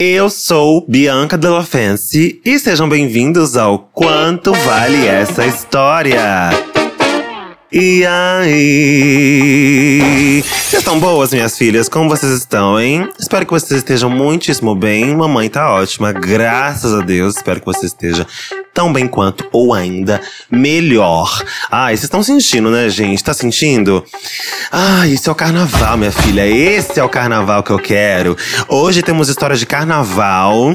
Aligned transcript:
Eu 0.00 0.30
sou 0.30 0.86
Bianca 0.86 1.36
Della 1.36 1.64
Fancy 1.64 2.40
e 2.44 2.56
sejam 2.60 2.88
bem-vindos 2.88 3.56
ao 3.56 3.80
Quanto 3.92 4.52
Vale 4.52 5.04
Essa 5.04 5.44
História. 5.44 6.50
E 7.70 8.02
aí? 8.06 9.62
Vocês 10.42 10.80
estão 10.80 10.98
boas, 10.98 11.34
minhas 11.34 11.58
filhas? 11.58 11.86
Como 11.86 12.08
vocês 12.08 12.32
estão, 12.32 12.80
hein? 12.80 13.10
Espero 13.20 13.44
que 13.44 13.52
vocês 13.52 13.80
estejam 13.80 14.08
muitíssimo 14.08 14.74
bem. 14.74 15.14
Mamãe 15.14 15.50
tá 15.50 15.70
ótima, 15.74 16.10
graças 16.10 16.94
a 16.94 17.02
Deus. 17.02 17.36
Espero 17.36 17.60
que 17.60 17.66
você 17.66 17.84
esteja 17.84 18.26
tão 18.72 18.90
bem 18.90 19.06
quanto, 19.06 19.46
ou 19.52 19.74
ainda 19.74 20.18
melhor. 20.50 21.44
Ai, 21.70 21.94
vocês 21.94 22.04
estão 22.04 22.22
sentindo, 22.22 22.70
né, 22.70 22.88
gente? 22.88 23.22
Tá 23.22 23.34
sentindo? 23.34 24.02
Ai, 24.72 25.12
esse 25.12 25.28
é 25.28 25.32
o 25.32 25.34
carnaval, 25.34 25.98
minha 25.98 26.12
filha. 26.12 26.46
Esse 26.46 26.98
é 26.98 27.04
o 27.04 27.08
carnaval 27.10 27.62
que 27.62 27.70
eu 27.70 27.78
quero. 27.78 28.34
Hoje 28.66 29.02
temos 29.02 29.28
histórias 29.28 29.60
de 29.60 29.66
carnaval. 29.66 30.74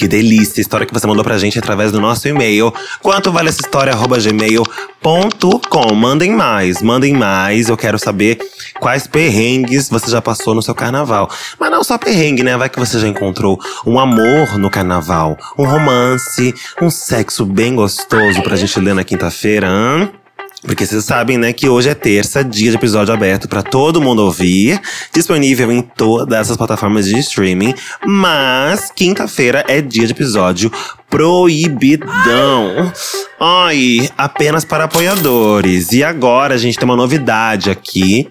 Que 0.00 0.08
delícia, 0.08 0.62
história 0.62 0.86
que 0.86 0.94
você 0.94 1.06
mandou 1.06 1.22
pra 1.22 1.36
gente 1.36 1.58
através 1.58 1.92
do 1.92 2.00
nosso 2.00 2.26
e-mail. 2.26 2.72
Quanto 3.02 3.30
vale 3.30 3.50
essa 3.50 3.60
história? 3.60 3.92
gmail.com. 3.94 5.94
Mandem 5.94 6.30
mais, 6.30 6.80
mandem 6.80 7.12
mais. 7.12 7.68
Eu 7.68 7.76
quero 7.76 7.98
saber 7.98 8.38
quais 8.80 9.06
perrengues 9.06 9.90
você 9.90 10.10
já 10.10 10.22
passou 10.22 10.54
no 10.54 10.62
seu 10.62 10.74
carnaval. 10.74 11.28
Mas 11.58 11.70
não 11.70 11.84
só 11.84 11.98
perrengue, 11.98 12.42
né? 12.42 12.56
Vai 12.56 12.70
que 12.70 12.78
você 12.78 12.98
já 12.98 13.06
encontrou 13.06 13.60
um 13.84 14.00
amor 14.00 14.56
no 14.56 14.70
carnaval, 14.70 15.36
um 15.58 15.66
romance, 15.66 16.54
um 16.80 16.88
sexo 16.88 17.44
bem 17.44 17.74
gostoso 17.74 18.42
pra 18.42 18.56
gente 18.56 18.80
ler 18.80 18.94
na 18.94 19.04
quinta-feira, 19.04 19.66
hein? 19.66 20.19
Porque 20.62 20.84
vocês 20.84 21.04
sabem, 21.04 21.38
né, 21.38 21.52
que 21.52 21.68
hoje 21.68 21.88
é 21.88 21.94
terça, 21.94 22.44
dia 22.44 22.70
de 22.70 22.76
episódio 22.76 23.14
aberto 23.14 23.48
para 23.48 23.62
todo 23.62 24.00
mundo 24.00 24.22
ouvir, 24.22 24.80
disponível 25.12 25.72
em 25.72 25.80
todas 25.80 26.50
as 26.50 26.56
plataformas 26.56 27.06
de 27.06 27.18
streaming, 27.18 27.74
mas 28.04 28.90
quinta-feira 28.94 29.64
é 29.66 29.80
dia 29.80 30.06
de 30.06 30.12
episódio 30.12 30.70
proibidão. 31.08 32.92
Ai, 33.40 34.10
apenas 34.18 34.64
para 34.64 34.84
apoiadores. 34.84 35.92
E 35.92 36.04
agora 36.04 36.54
a 36.54 36.58
gente 36.58 36.78
tem 36.78 36.84
uma 36.84 36.96
novidade 36.96 37.70
aqui 37.70 38.30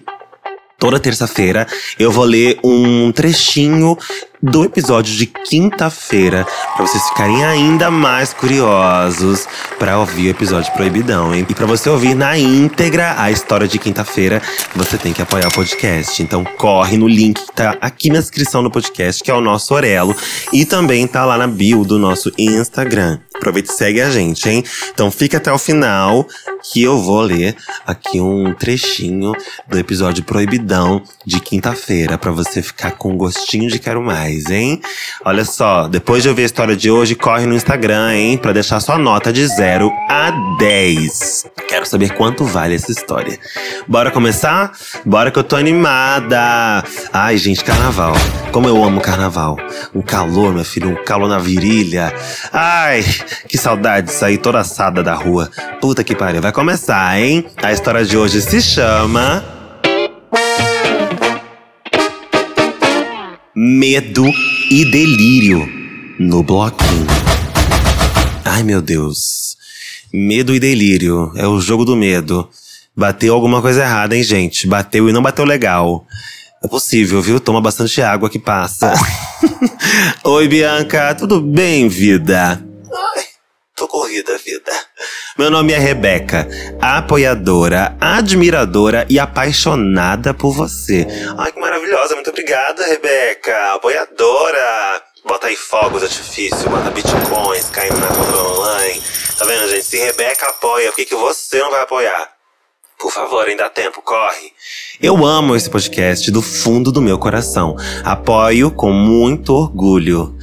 toda 0.80 0.98
terça-feira 0.98 1.66
eu 1.98 2.10
vou 2.10 2.24
ler 2.24 2.58
um 2.64 3.12
trechinho 3.12 3.98
do 4.42 4.64
episódio 4.64 5.14
de 5.14 5.26
quinta-feira 5.26 6.46
para 6.74 6.86
vocês 6.86 7.02
ficarem 7.08 7.44
ainda 7.44 7.90
mais 7.90 8.32
curiosos 8.32 9.46
para 9.78 9.98
ouvir 9.98 10.28
o 10.28 10.30
episódio 10.30 10.72
Proibidão, 10.72 11.34
hein? 11.34 11.46
E 11.48 11.54
para 11.54 11.66
você 11.66 11.90
ouvir 11.90 12.14
na 12.14 12.38
íntegra 12.38 13.14
a 13.18 13.30
história 13.30 13.68
de 13.68 13.78
quinta-feira, 13.78 14.40
você 14.74 14.96
tem 14.96 15.12
que 15.12 15.20
apoiar 15.20 15.48
o 15.48 15.52
podcast. 15.52 16.22
Então 16.22 16.44
corre 16.56 16.96
no 16.96 17.08
link 17.08 17.44
que 17.44 17.52
tá 17.52 17.76
aqui 17.80 18.08
na 18.08 18.18
descrição 18.18 18.62
do 18.62 18.70
podcast, 18.70 19.22
que 19.22 19.30
é 19.30 19.34
o 19.34 19.40
nosso 19.40 19.74
Orelo, 19.74 20.16
e 20.52 20.64
também 20.64 21.06
tá 21.06 21.24
lá 21.24 21.36
na 21.36 21.46
bio 21.46 21.84
do 21.84 21.98
nosso 21.98 22.32
Instagram. 22.38 23.18
Aproveita 23.34 23.72
e 23.72 23.74
segue 23.74 24.02
a 24.02 24.10
gente, 24.10 24.48
hein? 24.48 24.62
Então 24.92 25.10
fica 25.10 25.38
até 25.38 25.50
o 25.50 25.56
final 25.56 26.26
que 26.62 26.82
eu 26.82 26.98
vou 26.98 27.22
ler 27.22 27.56
aqui 27.86 28.20
um 28.20 28.52
trechinho 28.52 29.32
do 29.66 29.78
episódio 29.78 30.22
Proibidão 30.24 31.02
de 31.24 31.40
quinta-feira 31.40 32.18
para 32.18 32.30
você 32.30 32.60
ficar 32.60 32.92
com 32.92 33.16
gostinho 33.16 33.70
de 33.70 33.78
quero 33.78 34.02
mais, 34.02 34.29
hein? 34.50 34.80
Olha 35.24 35.44
só, 35.44 35.88
depois 35.88 36.22
de 36.22 36.28
ouvir 36.28 36.42
a 36.42 36.46
história 36.46 36.76
de 36.76 36.90
hoje, 36.90 37.14
corre 37.14 37.46
no 37.46 37.54
Instagram, 37.54 38.14
hein, 38.14 38.38
para 38.38 38.52
deixar 38.52 38.80
sua 38.80 38.96
nota 38.96 39.32
de 39.32 39.46
0 39.46 39.90
a 40.08 40.30
10. 40.58 41.46
Quero 41.68 41.86
saber 41.86 42.14
quanto 42.14 42.44
vale 42.44 42.74
essa 42.74 42.90
história. 42.90 43.38
Bora 43.86 44.10
começar? 44.10 44.72
Bora 45.04 45.30
que 45.30 45.38
eu 45.38 45.44
tô 45.44 45.56
animada. 45.56 46.82
Ai, 47.12 47.36
gente, 47.36 47.64
carnaval. 47.64 48.14
Como 48.52 48.68
eu 48.68 48.82
amo 48.82 49.00
carnaval. 49.00 49.56
Um 49.94 50.02
calor, 50.02 50.52
minha 50.52 50.64
filha, 50.64 50.88
um 50.88 51.04
calor 51.04 51.28
na 51.28 51.38
virilha. 51.38 52.12
Ai, 52.52 53.04
que 53.48 53.56
saudade 53.58 54.08
de 54.08 54.12
sair 54.12 54.38
toda 54.38 54.60
assada 54.60 55.02
da 55.02 55.14
rua. 55.14 55.50
Puta 55.80 56.02
que 56.02 56.14
pariu, 56.14 56.40
vai 56.40 56.52
começar, 56.52 57.18
hein? 57.18 57.46
A 57.62 57.72
história 57.72 58.04
de 58.04 58.16
hoje 58.16 58.40
se 58.40 58.60
chama. 58.60 59.44
Medo 63.62 64.24
e 64.70 64.86
delírio 64.86 65.68
no 66.18 66.42
bloquinho. 66.42 67.06
Ai 68.42 68.62
meu 68.62 68.80
Deus. 68.80 69.54
Medo 70.10 70.54
e 70.54 70.58
delírio. 70.58 71.30
É 71.36 71.46
o 71.46 71.60
jogo 71.60 71.84
do 71.84 71.94
medo. 71.94 72.48
Bateu 72.96 73.34
alguma 73.34 73.60
coisa 73.60 73.82
errada, 73.82 74.16
hein, 74.16 74.22
gente? 74.22 74.66
Bateu 74.66 75.10
e 75.10 75.12
não 75.12 75.20
bateu 75.20 75.44
legal. 75.44 76.06
É 76.64 76.68
possível, 76.68 77.20
viu? 77.20 77.38
Toma 77.38 77.60
bastante 77.60 78.00
água 78.00 78.30
que 78.30 78.38
passa. 78.38 78.94
Oi, 80.24 80.48
Bianca, 80.48 81.14
tudo 81.14 81.38
bem, 81.38 81.86
vida? 81.86 82.64
Ai, 82.90 83.24
tô 83.76 83.86
corrida, 83.86 84.38
vida. 84.38 84.72
Meu 85.38 85.50
nome 85.50 85.72
é 85.72 85.78
Rebeca, 85.78 86.48
apoiadora, 86.80 87.96
admiradora 88.00 89.06
e 89.08 89.18
apaixonada 89.18 90.34
por 90.34 90.52
você. 90.52 91.06
Ai, 91.38 91.52
que 91.52 91.60
maravilhosa, 91.60 92.14
muito 92.14 92.30
obrigada, 92.30 92.84
Rebeca, 92.84 93.74
apoiadora. 93.74 95.02
Bota 95.24 95.46
aí 95.46 95.56
fogos 95.56 96.00
de 96.00 96.06
artifício, 96.06 96.68
bota 96.68 96.90
bitcoins 96.90 97.70
caindo 97.70 97.98
na 97.98 98.08
conta 98.08 98.36
online. 98.36 99.02
Tá 99.38 99.44
vendo, 99.44 99.68
gente? 99.68 99.84
Se 99.84 99.98
Rebeca 99.98 100.46
apoia, 100.48 100.88
por 100.88 100.96
que, 100.96 101.04
que 101.04 101.14
você 101.14 101.58
não 101.60 101.70
vai 101.70 101.82
apoiar? 101.82 102.28
Por 102.98 103.12
favor, 103.12 103.46
ainda 103.46 103.62
dá 103.64 103.70
tempo, 103.70 104.02
corre. 104.02 104.52
Eu 105.00 105.24
amo 105.24 105.56
esse 105.56 105.70
podcast 105.70 106.30
do 106.30 106.42
fundo 106.42 106.92
do 106.92 107.00
meu 107.00 107.18
coração. 107.18 107.74
Apoio 108.04 108.70
com 108.70 108.92
muito 108.92 109.54
orgulho. 109.54 110.36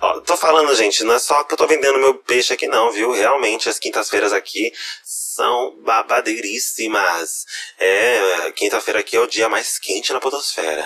Ó, 0.00 0.20
tô 0.20 0.36
falando, 0.36 0.74
gente, 0.74 1.04
não 1.04 1.14
é 1.14 1.18
só 1.18 1.44
que 1.44 1.54
eu 1.54 1.58
tô 1.58 1.66
vendendo 1.66 1.98
meu 1.98 2.14
peixe 2.14 2.52
aqui, 2.52 2.66
não, 2.66 2.90
viu? 2.92 3.12
Realmente, 3.12 3.68
as 3.68 3.78
quintas-feiras 3.78 4.32
aqui 4.32 4.72
são 5.04 5.74
babadeiríssimas. 5.84 7.44
É, 7.78 8.52
quinta-feira 8.54 9.00
aqui 9.00 9.16
é 9.16 9.20
o 9.20 9.26
dia 9.26 9.48
mais 9.48 9.78
quente 9.78 10.12
na 10.12 10.20
podosfera. 10.20 10.84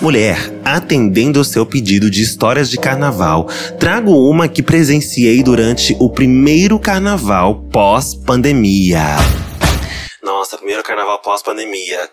Mulher, 0.00 0.36
atendendo 0.64 1.40
o 1.40 1.44
seu 1.44 1.66
pedido 1.66 2.10
de 2.10 2.22
histórias 2.22 2.70
de 2.70 2.78
carnaval, 2.78 3.46
trago 3.78 4.12
uma 4.12 4.48
que 4.48 4.62
presenciei 4.62 5.42
durante 5.42 5.96
o 6.00 6.08
primeiro 6.08 6.78
carnaval 6.78 7.62
pós-pandemia. 7.70 9.02
Nossa, 10.22 10.56
primeiro 10.56 10.82
carnaval 10.82 11.18
pós-pandemia. 11.20 12.10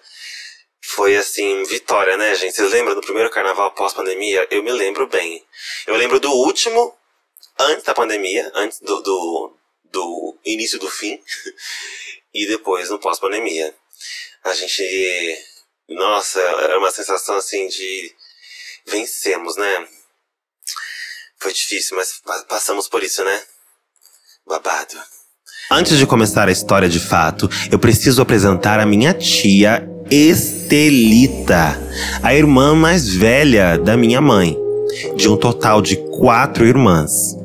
Foi 0.81 1.15
assim, 1.15 1.63
vitória, 1.63 2.15
né, 2.15 2.35
gente? 2.35 2.55
Vocês 2.55 2.71
lembram 2.71 2.95
do 2.95 3.01
primeiro 3.01 3.29
carnaval 3.29 3.71
pós-pandemia? 3.71 4.47
Eu 4.51 4.63
me 4.63 4.71
lembro 4.71 5.07
bem. 5.07 5.41
Eu 5.87 5.95
lembro 5.95 6.19
do 6.19 6.31
último, 6.31 6.95
antes 7.59 7.83
da 7.83 7.93
pandemia, 7.93 8.51
antes 8.55 8.79
do, 8.79 9.01
do, 9.01 9.57
do 9.85 10.37
início 10.45 10.79
do 10.79 10.89
fim, 10.89 11.19
e 12.33 12.45
depois 12.47 12.89
no 12.89 12.99
pós-pandemia. 12.99 13.73
A 14.43 14.53
gente. 14.53 15.43
Nossa, 15.89 16.39
era 16.39 16.77
uma 16.77 16.91
sensação 16.91 17.37
assim 17.37 17.67
de. 17.67 18.13
Vencemos, 18.87 19.55
né? 19.57 19.87
Foi 21.39 21.51
difícil, 21.51 21.97
mas 21.97 22.21
passamos 22.47 22.87
por 22.87 23.03
isso, 23.03 23.23
né? 23.23 23.43
Babado. 24.45 25.01
Antes 25.71 25.97
de 25.97 26.05
começar 26.05 26.47
a 26.47 26.51
história 26.51 26.87
de 26.87 26.99
fato, 26.99 27.49
eu 27.71 27.79
preciso 27.79 28.21
apresentar 28.21 28.79
a 28.79 28.85
minha 28.85 29.13
tia 29.13 29.83
Estelita, 30.11 31.75
a 32.21 32.35
irmã 32.35 32.75
mais 32.75 33.09
velha 33.09 33.75
da 33.75 33.97
minha 33.97 34.21
mãe, 34.21 34.55
de 35.15 35.29
um 35.29 35.37
total 35.37 35.81
de 35.81 35.95
quatro 35.95 36.65
irmãs. 36.65 37.37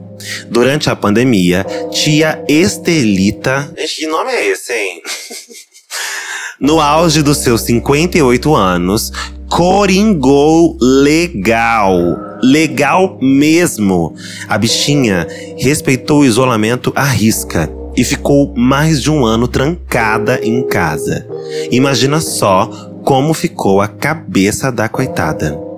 Durante 0.50 0.90
a 0.90 0.96
pandemia, 0.96 1.64
tia 1.90 2.42
Estelita. 2.48 3.72
Gente, 3.76 3.96
que 3.96 4.06
nome 4.06 4.30
é 4.30 4.48
esse, 4.48 4.72
hein? 4.72 5.02
no 6.60 6.78
auge 6.78 7.22
dos 7.22 7.38
seus 7.38 7.62
58 7.62 8.54
anos, 8.54 9.10
coringou 9.48 10.76
legal. 10.80 11.96
Legal 12.42 13.18
mesmo. 13.20 14.14
A 14.48 14.58
bichinha 14.58 15.26
respeitou 15.58 16.20
o 16.20 16.24
isolamento 16.24 16.92
à 16.94 17.04
risca 17.04 17.70
e 17.96 18.04
ficou 18.04 18.54
mais 18.54 19.02
de 19.02 19.10
um 19.10 19.24
ano 19.24 19.48
trancada 19.48 20.40
em 20.42 20.66
casa. 20.66 21.26
Imagina 21.70 22.20
só 22.20 22.66
como 23.04 23.34
ficou 23.34 23.80
a 23.80 23.88
cabeça 23.88 24.70
da 24.70 24.88
coitada. 24.88 25.69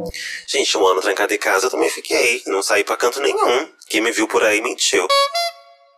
Gente, 0.52 0.76
um 0.76 0.86
ano 0.86 1.00
trancada 1.00 1.32
em 1.32 1.38
casa 1.38 1.64
eu 1.64 1.70
também 1.70 1.88
fiquei. 1.88 2.42
Não 2.46 2.62
saí 2.62 2.84
pra 2.84 2.94
canto 2.94 3.22
nenhum. 3.22 3.66
Quem 3.88 4.02
me 4.02 4.12
viu 4.12 4.28
por 4.28 4.42
aí 4.42 4.60
mentiu. 4.60 5.06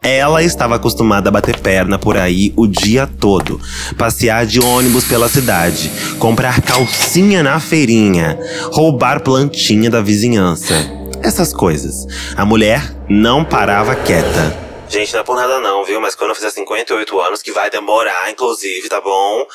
Ela 0.01 0.45
estava 0.45 0.77
acostumada 0.77 1.29
a 1.29 1.33
bater 1.33 1.59
perna 1.59 1.99
por 1.99 2.17
aí 2.17 2.53
o 2.57 2.65
dia 2.65 3.05
todo, 3.19 3.61
passear 3.99 4.47
de 4.47 4.61
ônibus 4.61 5.07
pela 5.07 5.29
cidade, 5.29 5.91
comprar 6.21 6.61
calcinha 6.63 7.43
na 7.43 7.59
feirinha, 7.59 8.39
roubar 8.71 9.25
plantinha 9.25 9.91
da 9.91 10.01
vizinhança. 10.01 10.75
Essas 11.21 11.53
coisas. 11.53 12.07
A 12.37 12.45
mulher 12.45 12.95
não 13.09 13.45
parava 13.45 13.97
quieta. 13.97 14.74
Gente, 14.89 15.13
não 15.13 15.21
é 15.21 15.25
por 15.25 15.37
nada 15.37 15.61
não, 15.61 15.85
viu? 15.85 16.01
Mas 16.01 16.15
quando 16.15 16.31
eu 16.31 16.35
fizer 16.35 16.51
58 16.51 17.21
anos, 17.21 17.43
que 17.43 17.51
vai 17.51 17.71
demorar, 17.71 18.31
inclusive, 18.31 18.89
tá 18.89 19.01
bom? 19.01 19.47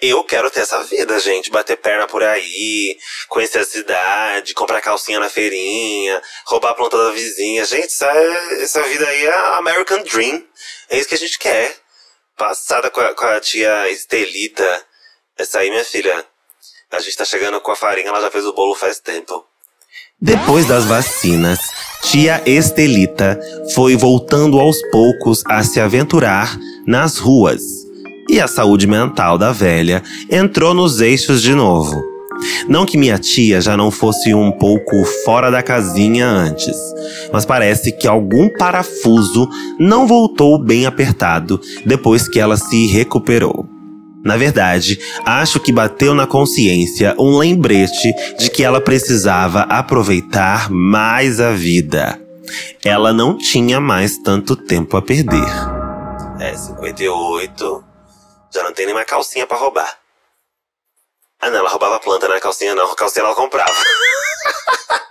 Eu 0.00 0.24
quero 0.24 0.50
ter 0.50 0.60
essa 0.60 0.82
vida, 0.82 1.18
gente. 1.20 1.50
Bater 1.50 1.76
perna 1.76 2.06
por 2.06 2.22
aí, 2.22 2.98
conhecer 3.28 3.58
a 3.58 3.64
cidade, 3.64 4.54
comprar 4.54 4.80
calcinha 4.80 5.20
na 5.20 5.28
feirinha, 5.28 6.20
roubar 6.46 6.70
a 6.70 6.74
planta 6.74 6.96
da 6.96 7.10
vizinha. 7.10 7.64
Gente, 7.64 7.86
essa, 7.86 8.10
essa 8.60 8.82
vida 8.84 9.06
aí 9.06 9.26
é 9.26 9.36
American 9.58 10.02
Dream. 10.02 10.42
É 10.88 10.98
isso 10.98 11.08
que 11.08 11.14
a 11.14 11.18
gente 11.18 11.38
quer. 11.38 11.76
Passada 12.36 12.90
com 12.90 13.00
a, 13.00 13.14
com 13.14 13.26
a 13.26 13.40
tia 13.40 13.90
Estelita. 13.90 14.84
Essa 15.36 15.60
aí, 15.60 15.70
minha 15.70 15.84
filha. 15.84 16.24
A 16.90 17.00
gente 17.00 17.16
tá 17.16 17.24
chegando 17.24 17.60
com 17.60 17.70
a 17.70 17.76
farinha, 17.76 18.08
ela 18.08 18.20
já 18.20 18.30
fez 18.30 18.46
o 18.46 18.52
bolo 18.54 18.74
faz 18.74 18.98
tempo. 18.98 19.46
Depois 20.20 20.66
das 20.66 20.84
vacinas, 20.84 21.60
tia 22.02 22.42
Estelita 22.46 23.38
foi 23.74 23.96
voltando 23.96 24.58
aos 24.58 24.80
poucos 24.90 25.42
a 25.46 25.62
se 25.62 25.80
aventurar 25.80 26.58
nas 26.86 27.18
ruas. 27.18 27.62
E 28.28 28.40
a 28.40 28.46
saúde 28.46 28.86
mental 28.86 29.38
da 29.38 29.52
velha 29.52 30.02
entrou 30.30 30.74
nos 30.74 31.00
eixos 31.00 31.42
de 31.42 31.54
novo. 31.54 32.02
Não 32.68 32.86
que 32.86 32.96
minha 32.96 33.18
tia 33.18 33.60
já 33.60 33.76
não 33.76 33.90
fosse 33.90 34.32
um 34.32 34.52
pouco 34.52 35.04
fora 35.24 35.50
da 35.50 35.62
casinha 35.62 36.26
antes, 36.26 36.76
mas 37.32 37.44
parece 37.44 37.90
que 37.90 38.06
algum 38.06 38.48
parafuso 38.48 39.48
não 39.78 40.06
voltou 40.06 40.58
bem 40.58 40.86
apertado 40.86 41.60
depois 41.84 42.28
que 42.28 42.38
ela 42.38 42.56
se 42.56 42.86
recuperou. 42.86 43.77
Na 44.28 44.36
verdade, 44.36 45.00
acho 45.24 45.58
que 45.58 45.72
bateu 45.72 46.12
na 46.12 46.26
consciência 46.26 47.16
um 47.18 47.38
lembrete 47.38 48.12
de 48.38 48.50
que 48.50 48.62
ela 48.62 48.78
precisava 48.78 49.62
aproveitar 49.62 50.70
mais 50.70 51.40
a 51.40 51.52
vida. 51.52 52.20
Ela 52.84 53.10
não 53.10 53.38
tinha 53.38 53.80
mais 53.80 54.18
tanto 54.18 54.54
tempo 54.54 54.98
a 54.98 55.02
perder. 55.02 55.48
É, 56.38 56.54
58. 56.54 57.84
Já 58.52 58.62
não 58.62 58.74
tem 58.74 58.84
nem 58.84 59.04
calcinha 59.06 59.46
para 59.46 59.56
roubar. 59.56 59.98
Ah, 61.40 61.48
não, 61.48 61.60
ela 61.60 61.70
roubava 61.70 61.98
planta, 61.98 62.26
é 62.26 62.38
calcinha, 62.38 62.74
não. 62.74 62.94
Calcinha 62.94 63.24
ela 63.24 63.34
comprava. 63.34 63.72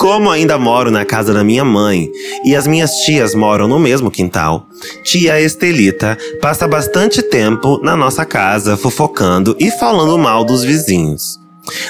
Como 0.00 0.30
ainda 0.30 0.58
moro 0.58 0.90
na 0.90 1.04
casa 1.04 1.34
da 1.34 1.44
minha 1.44 1.62
mãe 1.62 2.10
e 2.42 2.56
as 2.56 2.66
minhas 2.66 2.90
tias 3.04 3.34
moram 3.34 3.68
no 3.68 3.78
mesmo 3.78 4.10
quintal, 4.10 4.66
tia 5.04 5.38
Estelita 5.38 6.16
passa 6.40 6.66
bastante 6.66 7.20
tempo 7.20 7.78
na 7.82 7.94
nossa 7.94 8.24
casa 8.24 8.78
fofocando 8.78 9.54
e 9.60 9.70
falando 9.72 10.16
mal 10.16 10.42
dos 10.42 10.64
vizinhos. 10.64 11.38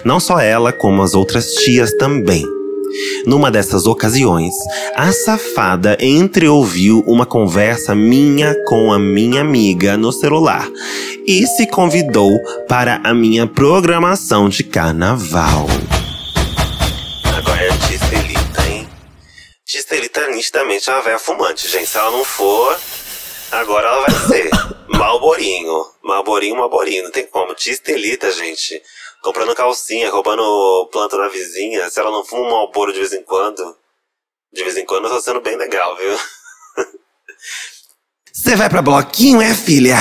Não 0.04 0.18
só 0.18 0.40
ela, 0.40 0.72
como 0.72 1.02
as 1.02 1.14
outras 1.14 1.52
tias 1.54 1.92
também. 1.98 2.44
Numa 3.26 3.48
dessas 3.48 3.86
ocasiões, 3.86 4.54
a 4.96 5.12
safada 5.12 5.96
entreouviu 6.00 7.04
uma 7.06 7.24
conversa 7.24 7.94
minha 7.94 8.56
com 8.66 8.92
a 8.92 8.98
minha 8.98 9.40
amiga 9.40 9.96
no 9.96 10.10
celular 10.10 10.68
e 11.24 11.46
se 11.46 11.64
convidou 11.68 12.40
para 12.68 13.00
a 13.04 13.14
minha 13.14 13.46
programação 13.46 14.48
de 14.48 14.64
carnaval. 14.64 15.68
Nitidamente 20.40 20.88
uma 20.88 21.02
velha 21.02 21.18
fumante, 21.18 21.68
gente. 21.68 21.86
Se 21.86 21.98
ela 21.98 22.10
não 22.10 22.24
for, 22.24 22.78
agora 23.52 23.86
ela 23.86 24.06
vai 24.06 24.26
ser. 24.26 24.50
Malborinho. 24.88 25.84
Malborinho, 26.02 26.56
Malborinho. 26.56 27.04
Não 27.04 27.10
tem 27.10 27.26
como. 27.26 27.54
Tia 27.54 27.72
Estelita, 27.72 28.30
gente. 28.32 28.82
Comprando 29.22 29.54
calcinha, 29.54 30.10
roubando 30.10 30.88
planta 30.90 31.18
da 31.18 31.28
vizinha. 31.28 31.88
Se 31.90 32.00
ela 32.00 32.10
não 32.10 32.24
fuma 32.24 32.46
um 32.46 32.50
malboro 32.50 32.92
de 32.92 33.00
vez 33.00 33.12
em 33.12 33.22
quando. 33.22 33.76
De 34.52 34.64
vez 34.64 34.76
em 34.76 34.86
quando 34.86 35.08
tá 35.08 35.20
sendo 35.20 35.40
bem 35.40 35.56
legal, 35.56 35.96
viu? 35.96 36.18
Você 38.32 38.56
vai 38.56 38.70
pra 38.70 38.80
bloquinho, 38.80 39.42
é, 39.42 39.54
filha? 39.54 39.96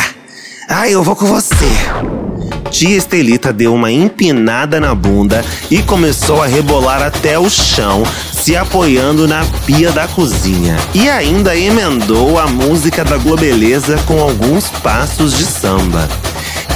Ah, 0.70 0.90
eu 0.90 1.04
vou 1.04 1.16
com 1.16 1.26
você. 1.26 2.29
Tia 2.70 2.96
Estelita 2.98 3.52
deu 3.52 3.74
uma 3.74 3.92
empinada 3.92 4.80
na 4.80 4.94
bunda 4.94 5.44
e 5.72 5.82
começou 5.82 6.42
a 6.42 6.46
rebolar 6.46 7.02
até 7.02 7.38
o 7.38 7.50
chão, 7.50 8.04
se 8.32 8.56
apoiando 8.56 9.28
na 9.28 9.44
pia 9.66 9.92
da 9.92 10.08
cozinha. 10.08 10.78
E 10.94 11.10
ainda 11.10 11.56
emendou 11.56 12.40
a 12.40 12.48
música 12.48 13.04
da 13.04 13.18
Globeleza 13.18 13.98
com 14.08 14.22
alguns 14.22 14.70
passos 14.70 15.36
de 15.38 15.46
samba. 15.46 16.08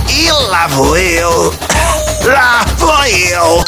E 0.10 0.32
lá 0.32 0.68
vou 0.68 0.98
eu! 0.98 1.54
Lá 2.26 2.64
vou 2.78 3.06
eu! 3.06 3.64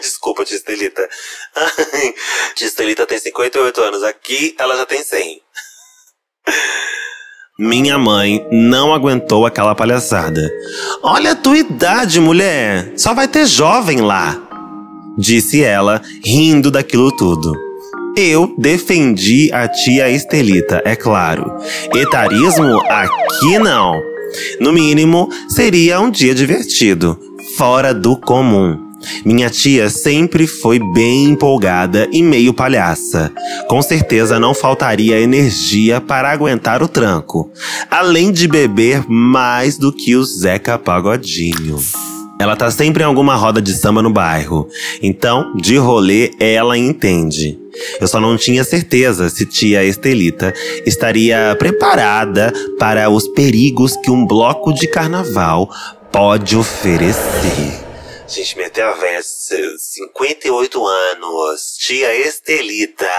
Desculpa, 0.00 0.44
tia 0.44 0.56
Estelita. 0.56 1.08
tia 2.54 2.66
Estelita 2.66 3.06
tem 3.06 3.18
58 3.18 3.80
anos. 3.82 4.02
Aqui 4.02 4.54
ela 4.58 4.76
já 4.76 4.86
tem 4.86 5.02
100. 5.02 5.42
Minha 7.62 7.98
mãe 7.98 8.42
não 8.50 8.90
aguentou 8.90 9.44
aquela 9.44 9.74
palhaçada. 9.74 10.50
Olha 11.02 11.32
a 11.32 11.36
tua 11.36 11.58
idade, 11.58 12.18
mulher! 12.18 12.94
Só 12.96 13.12
vai 13.12 13.28
ter 13.28 13.44
jovem 13.44 14.00
lá! 14.00 14.34
Disse 15.18 15.62
ela, 15.62 16.00
rindo 16.24 16.70
daquilo 16.70 17.14
tudo. 17.14 17.52
Eu 18.16 18.54
defendi 18.56 19.52
a 19.52 19.68
tia 19.68 20.08
Estelita, 20.08 20.80
é 20.86 20.96
claro. 20.96 21.52
Etarismo 21.94 22.80
aqui 22.88 23.58
não. 23.58 24.00
No 24.58 24.72
mínimo, 24.72 25.28
seria 25.46 26.00
um 26.00 26.10
dia 26.10 26.34
divertido, 26.34 27.18
fora 27.58 27.92
do 27.92 28.16
comum. 28.16 28.89
Minha 29.24 29.50
tia 29.50 29.88
sempre 29.88 30.46
foi 30.46 30.78
bem 30.92 31.24
empolgada 31.24 32.08
e 32.12 32.22
meio 32.22 32.52
palhaça. 32.52 33.32
Com 33.68 33.80
certeza 33.82 34.38
não 34.38 34.54
faltaria 34.54 35.20
energia 35.20 36.00
para 36.00 36.30
aguentar 36.30 36.82
o 36.82 36.88
tranco, 36.88 37.50
além 37.90 38.32
de 38.32 38.46
beber 38.46 39.04
mais 39.08 39.78
do 39.78 39.92
que 39.92 40.16
o 40.16 40.24
Zeca 40.24 40.78
Pagodinho. 40.78 41.78
Ela 42.40 42.56
tá 42.56 42.70
sempre 42.70 43.02
em 43.02 43.06
alguma 43.06 43.36
roda 43.36 43.60
de 43.60 43.74
samba 43.74 44.00
no 44.00 44.10
bairro, 44.10 44.66
então 45.02 45.54
de 45.56 45.76
rolê 45.76 46.30
ela 46.40 46.76
entende. 46.78 47.58
Eu 48.00 48.08
só 48.08 48.18
não 48.18 48.36
tinha 48.36 48.64
certeza 48.64 49.28
se 49.28 49.44
tia 49.44 49.84
Estelita 49.84 50.54
estaria 50.86 51.54
preparada 51.58 52.50
para 52.78 53.10
os 53.10 53.28
perigos 53.28 53.94
que 53.96 54.10
um 54.10 54.26
bloco 54.26 54.72
de 54.72 54.86
carnaval 54.86 55.68
pode 56.10 56.56
oferecer. 56.56 57.89
Gente, 58.30 58.56
meter 58.56 58.84
a 58.84 58.92
velha, 58.92 59.20
58 59.24 60.86
anos, 60.86 61.76
tia 61.76 62.14
Estelita. 62.14 63.10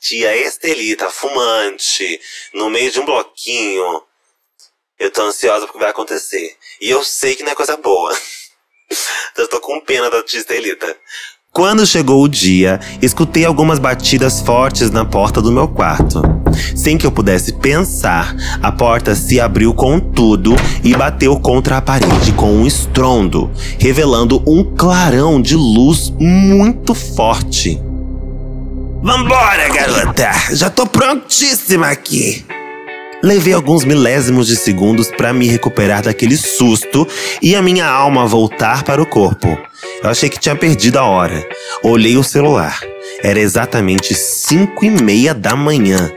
Tia 0.00 0.36
Estelita, 0.36 1.08
fumante, 1.08 2.20
no 2.52 2.68
meio 2.68 2.90
de 2.90 2.98
um 2.98 3.04
bloquinho. 3.04 4.02
Eu 4.98 5.12
tô 5.12 5.22
ansiosa 5.22 5.66
porque 5.66 5.78
vai 5.78 5.90
acontecer. 5.90 6.56
E 6.80 6.90
eu 6.90 7.04
sei 7.04 7.36
que 7.36 7.44
não 7.44 7.52
é 7.52 7.54
coisa 7.54 7.76
boa. 7.76 8.12
então 9.30 9.44
eu 9.44 9.48
tô 9.48 9.60
com 9.60 9.80
pena 9.80 10.10
da 10.10 10.24
tia 10.24 10.40
Estelita. 10.40 10.98
Quando 11.52 11.86
chegou 11.86 12.20
o 12.20 12.28
dia, 12.28 12.80
escutei 13.00 13.44
algumas 13.44 13.78
batidas 13.78 14.40
fortes 14.40 14.90
na 14.90 15.04
porta 15.04 15.40
do 15.40 15.52
meu 15.52 15.68
quarto. 15.68 16.35
Sem 16.74 16.98
que 16.98 17.06
eu 17.06 17.12
pudesse 17.12 17.52
pensar, 17.52 18.34
a 18.62 18.72
porta 18.72 19.14
se 19.14 19.40
abriu 19.40 19.72
com 19.72 19.98
tudo 20.00 20.54
e 20.82 20.94
bateu 20.94 21.38
contra 21.38 21.76
a 21.76 21.82
parede 21.82 22.32
com 22.32 22.52
um 22.52 22.66
estrondo, 22.66 23.50
revelando 23.78 24.42
um 24.46 24.64
clarão 24.64 25.40
de 25.40 25.54
luz 25.54 26.12
muito 26.18 26.94
forte. 26.94 27.80
Vambora, 29.02 29.68
garota! 29.68 30.30
Já 30.52 30.68
tô 30.70 30.86
prontíssima 30.86 31.88
aqui! 31.88 32.44
Levei 33.22 33.52
alguns 33.52 33.84
milésimos 33.84 34.46
de 34.46 34.56
segundos 34.56 35.10
para 35.10 35.32
me 35.32 35.48
recuperar 35.48 36.02
daquele 36.02 36.36
susto 36.36 37.08
e 37.40 37.56
a 37.56 37.62
minha 37.62 37.86
alma 37.86 38.26
voltar 38.26 38.84
para 38.84 39.00
o 39.00 39.06
corpo. 39.06 39.48
Eu 40.02 40.10
achei 40.10 40.28
que 40.28 40.38
tinha 40.38 40.54
perdido 40.54 40.98
a 40.98 41.04
hora. 41.04 41.46
Olhei 41.82 42.16
o 42.16 42.22
celular. 42.22 42.78
Era 43.22 43.40
exatamente 43.40 44.14
cinco 44.14 44.84
e 44.84 44.90
meia 44.90 45.34
da 45.34 45.56
manhã. 45.56 46.12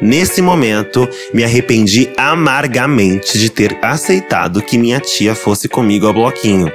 Nesse 0.00 0.42
momento, 0.42 1.08
me 1.32 1.44
arrependi 1.44 2.10
amargamente 2.16 3.38
de 3.38 3.50
ter 3.50 3.78
aceitado 3.82 4.62
que 4.62 4.78
minha 4.78 5.00
tia 5.00 5.34
fosse 5.34 5.68
comigo 5.68 6.06
ao 6.06 6.14
bloquinho. 6.14 6.70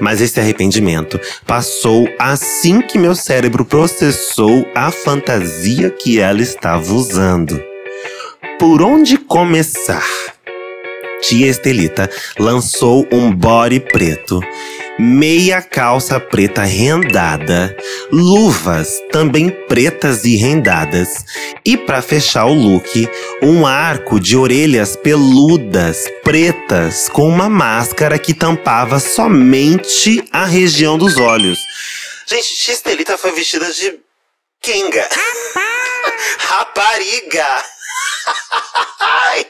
Mas 0.00 0.20
esse 0.20 0.40
arrependimento 0.40 1.20
passou 1.46 2.08
assim 2.18 2.80
que 2.80 2.98
meu 2.98 3.14
cérebro 3.14 3.64
processou 3.64 4.66
a 4.74 4.90
fantasia 4.90 5.90
que 5.90 6.18
ela 6.20 6.40
estava 6.40 6.92
usando. 6.92 7.62
Por 8.58 8.82
onde 8.82 9.18
começar? 9.18 10.04
Tia 11.20 11.48
Estelita 11.48 12.10
lançou 12.38 13.06
um 13.10 13.32
body 13.32 13.80
preto, 13.80 14.40
meia 14.98 15.60
calça 15.60 16.20
preta 16.20 16.62
rendada, 16.62 17.76
luvas 18.10 19.00
também 19.10 19.50
pretas 19.50 20.24
e 20.24 20.36
rendadas, 20.36 21.24
e 21.64 21.76
para 21.76 22.00
fechar 22.00 22.46
o 22.46 22.54
look, 22.54 23.08
um 23.42 23.66
arco 23.66 24.20
de 24.20 24.36
orelhas 24.36 24.96
peludas 24.96 26.04
pretas 26.22 27.08
com 27.08 27.28
uma 27.28 27.48
máscara 27.48 28.18
que 28.18 28.32
tampava 28.32 29.00
somente 29.00 30.24
a 30.32 30.44
região 30.44 30.96
dos 30.96 31.16
olhos. 31.16 31.58
Gente, 32.26 32.56
Tia 32.56 32.74
Estelita 32.74 33.18
foi 33.18 33.32
vestida 33.32 33.72
de 33.72 33.98
Kenga. 34.60 35.08
Rapariga! 36.38 37.64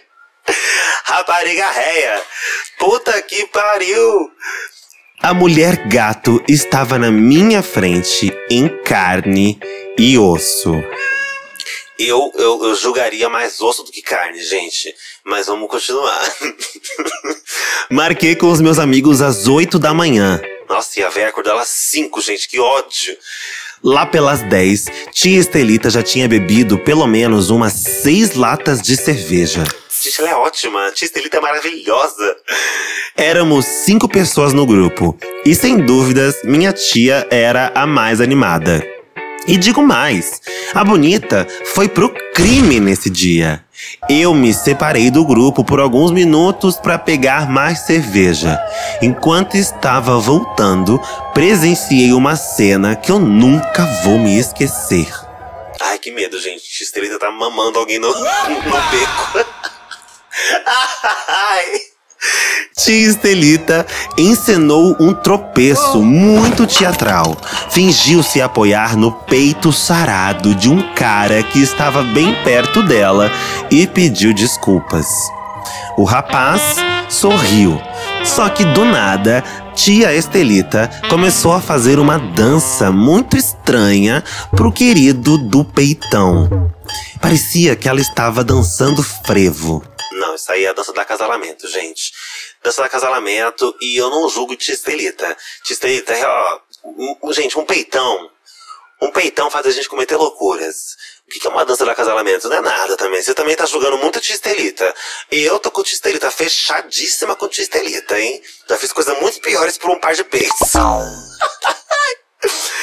Rapariga 1.05 1.71
réia! 1.71 2.23
Puta 2.79 3.21
que 3.23 3.47
pariu! 3.47 4.31
A 5.21 5.35
mulher 5.35 5.89
gato 5.89 6.43
estava 6.49 6.99
na 6.99 7.11
minha 7.11 7.63
frente 7.63 8.33
em 8.49 8.69
carne 8.83 9.59
e 9.99 10.17
osso. 10.17 10.73
Eu, 11.99 12.31
eu, 12.37 12.65
eu 12.65 12.75
julgaria 12.77 13.29
mais 13.29 13.61
osso 13.61 13.83
do 13.83 13.91
que 13.91 14.01
carne, 14.01 14.41
gente. 14.41 14.95
Mas 15.25 15.49
vamos 15.49 15.69
continuar. 15.69 16.23
Marquei 17.91 18.37
com 18.37 18.51
os 18.51 18.61
meus 18.61 18.79
amigos 18.79 19.21
às 19.21 19.49
8 19.49 19.79
da 19.79 19.93
manhã. 19.93 20.41
Nossa, 20.69 21.01
e 21.01 21.03
a 21.03 21.09
véia 21.09 21.29
acordou 21.29 21.59
às 21.59 21.69
5, 21.69 22.21
gente, 22.21 22.49
que 22.49 22.61
ódio. 22.61 23.17
Lá 23.83 24.07
pelas 24.07 24.43
10, 24.43 24.87
tia 25.13 25.39
Estelita 25.39 25.91
já 25.91 26.03
tinha 26.03 26.29
bebido 26.29 26.79
pelo 26.79 27.07
menos 27.07 27.51
umas 27.51 27.73
seis 27.73 28.35
latas 28.35 28.81
de 28.81 28.97
cerveja. 28.97 29.65
Gente, 30.01 30.21
ela 30.21 30.31
é 30.31 30.35
ótima. 30.35 30.93
Tia 30.93 31.07
Estelita 31.07 31.39
é 31.39 31.41
maravilhosa. 31.41 32.37
Éramos 33.17 33.65
cinco 33.65 34.09
pessoas 34.09 34.53
no 34.53 34.65
grupo. 34.65 35.19
E 35.45 35.55
sem 35.55 35.77
dúvidas, 35.77 36.37
minha 36.45 36.73
tia 36.73 37.27
era 37.31 37.73
a 37.75 37.85
mais 37.85 38.21
animada. 38.21 38.87
E 39.49 39.57
digo 39.57 39.83
mais: 39.83 40.41
a 40.73 40.85
bonita 40.85 41.47
foi 41.75 41.89
pro 41.89 42.15
crime 42.33 42.79
nesse 42.79 43.11
dia. 43.11 43.65
Eu 44.09 44.35
me 44.35 44.55
separei 44.55 45.11
do 45.11 45.25
grupo 45.25 45.65
por 45.65 45.81
alguns 45.81 46.13
minutos 46.13 46.77
para 46.77 46.99
pegar 46.99 47.49
mais 47.51 47.81
cerveja. 47.81 48.59
Enquanto 49.03 49.57
estava 49.57 50.19
voltando, 50.19 51.01
presenciei 51.35 52.13
uma 52.13 52.37
cena 52.37 52.95
que 52.95 53.11
eu 53.11 53.19
nunca 53.19 53.85
vou 54.05 54.19
me 54.19 54.39
esquecer. 54.39 55.09
Ai, 55.81 55.99
que 55.99 56.11
medo, 56.11 56.39
gente. 56.39 56.63
X-Treta 56.65 57.19
tá 57.19 57.31
mamando 57.31 57.79
alguém 57.79 57.99
no, 57.99 58.09
no 58.13 58.15
beco. 58.15 59.68
Tia 62.77 63.09
Estelita 63.09 63.87
encenou 64.17 64.97
um 64.99 65.13
tropeço 65.13 66.01
muito 66.03 66.67
teatral. 66.67 67.37
Fingiu 67.71 68.23
se 68.23 68.41
apoiar 68.41 68.97
no 68.97 69.13
peito 69.13 69.73
sarado 69.73 70.55
de 70.55 70.71
um 70.71 70.95
cara 70.95 71.43
que 71.43 71.61
estava 71.61 72.03
bem 72.03 72.35
perto 72.45 72.83
dela 72.83 73.31
e 73.71 73.87
pediu 73.87 74.33
desculpas. 74.33 75.07
O 75.97 76.05
rapaz 76.05 76.77
sorriu, 77.09 77.81
só 78.25 78.49
que 78.49 78.65
do 78.65 78.85
nada, 78.85 79.43
tia 79.75 80.15
Estelita 80.15 80.89
começou 81.11 81.53
a 81.53 81.61
fazer 81.61 81.99
uma 81.99 82.19
dança 82.19 82.93
muito 82.93 83.37
estranha 83.37 84.23
pro 84.53 84.73
querido 84.73 85.37
do 85.37 85.65
peitão. 85.65 86.71
Parecia 87.21 87.75
que 87.75 87.89
ela 87.89 88.01
estava 88.01 88.45
dançando 88.45 89.03
frevo. 89.03 89.83
Não, 90.13 90.35
isso 90.35 90.51
aí 90.51 90.65
é 90.65 90.69
a 90.69 90.73
dança 90.73 90.93
do 90.93 91.01
acasalamento, 91.01 91.69
gente. 91.69 92.13
Dança 92.63 92.83
do 92.83 92.87
acasalamento 92.87 93.77
e 93.81 93.97
eu 93.97 94.11
não 94.11 94.29
julgo 94.29 94.57
Tistelita. 94.57 95.37
Tistelita 95.65 96.13
é, 96.13 96.27
ó, 96.27 96.61
um, 97.23 97.33
gente, 97.33 97.59
um 97.59 97.65
peitão. 97.65 98.31
Um 99.01 99.11
peitão 99.13 99.49
faz 99.51 99.67
a 99.67 99.71
gente 99.71 99.89
cometer 99.89 100.17
loucuras. 100.17 100.97
O 101.27 101.31
que 101.31 101.47
é 101.47 101.51
uma 101.51 101.65
dança 101.65 101.85
do 101.85 101.91
acasalamento? 101.91 102.49
Não 102.49 102.57
é 102.57 102.61
nada 102.61 102.97
também. 102.97 103.23
Você 103.23 103.35
também 103.35 103.55
tá 103.55 103.67
julgando 103.67 103.99
muito 103.99 104.21
Tistelita. 104.21 104.95
Eu 105.31 105.59
tô 105.59 105.71
com 105.71 105.83
Tistelita 105.83 106.31
fechadíssima 106.31 107.37
com 107.37 107.47
Tistelita, 107.49 108.19
hein? 108.19 108.43
Já 108.69 108.77
fiz 108.77 108.93
coisas 108.93 109.17
muito 109.21 109.41
piores 109.41 109.79
por 109.79 109.91
um 109.91 110.01
par 110.01 110.15
de 110.15 110.25
peitos. 110.25 110.73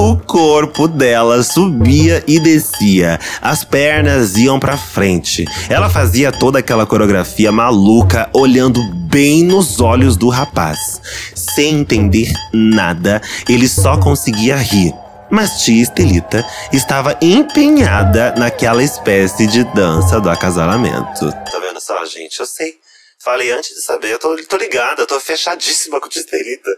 O 0.00 0.16
corpo 0.16 0.86
dela 0.86 1.42
subia 1.42 2.22
e 2.24 2.38
descia, 2.38 3.18
as 3.42 3.64
pernas 3.64 4.36
iam 4.36 4.60
para 4.60 4.78
frente. 4.78 5.44
Ela 5.68 5.90
fazia 5.90 6.30
toda 6.30 6.60
aquela 6.60 6.86
coreografia 6.86 7.50
maluca, 7.50 8.30
olhando 8.32 8.80
bem 9.10 9.42
nos 9.42 9.80
olhos 9.80 10.16
do 10.16 10.28
rapaz. 10.28 11.02
Sem 11.34 11.80
entender 11.80 12.32
nada, 12.54 13.20
ele 13.48 13.68
só 13.68 13.98
conseguia 13.98 14.54
rir. 14.54 14.94
Mas 15.32 15.64
tia 15.64 15.82
Estelita 15.82 16.46
estava 16.72 17.18
empenhada 17.20 18.36
naquela 18.38 18.84
espécie 18.84 19.48
de 19.48 19.64
dança 19.74 20.20
do 20.20 20.30
acasalamento. 20.30 21.28
Tá 21.50 21.58
vendo 21.58 21.80
só, 21.80 22.04
gente? 22.04 22.38
Eu 22.38 22.46
sei. 22.46 22.78
Falei 23.18 23.50
antes 23.50 23.74
de 23.74 23.82
saber, 23.82 24.12
eu 24.12 24.18
tô, 24.20 24.36
tô 24.44 24.56
ligada, 24.58 25.02
eu 25.02 25.08
tô 25.08 25.18
fechadíssima 25.18 26.00
com 26.00 26.08
tia 26.08 26.22
Estelita. 26.22 26.70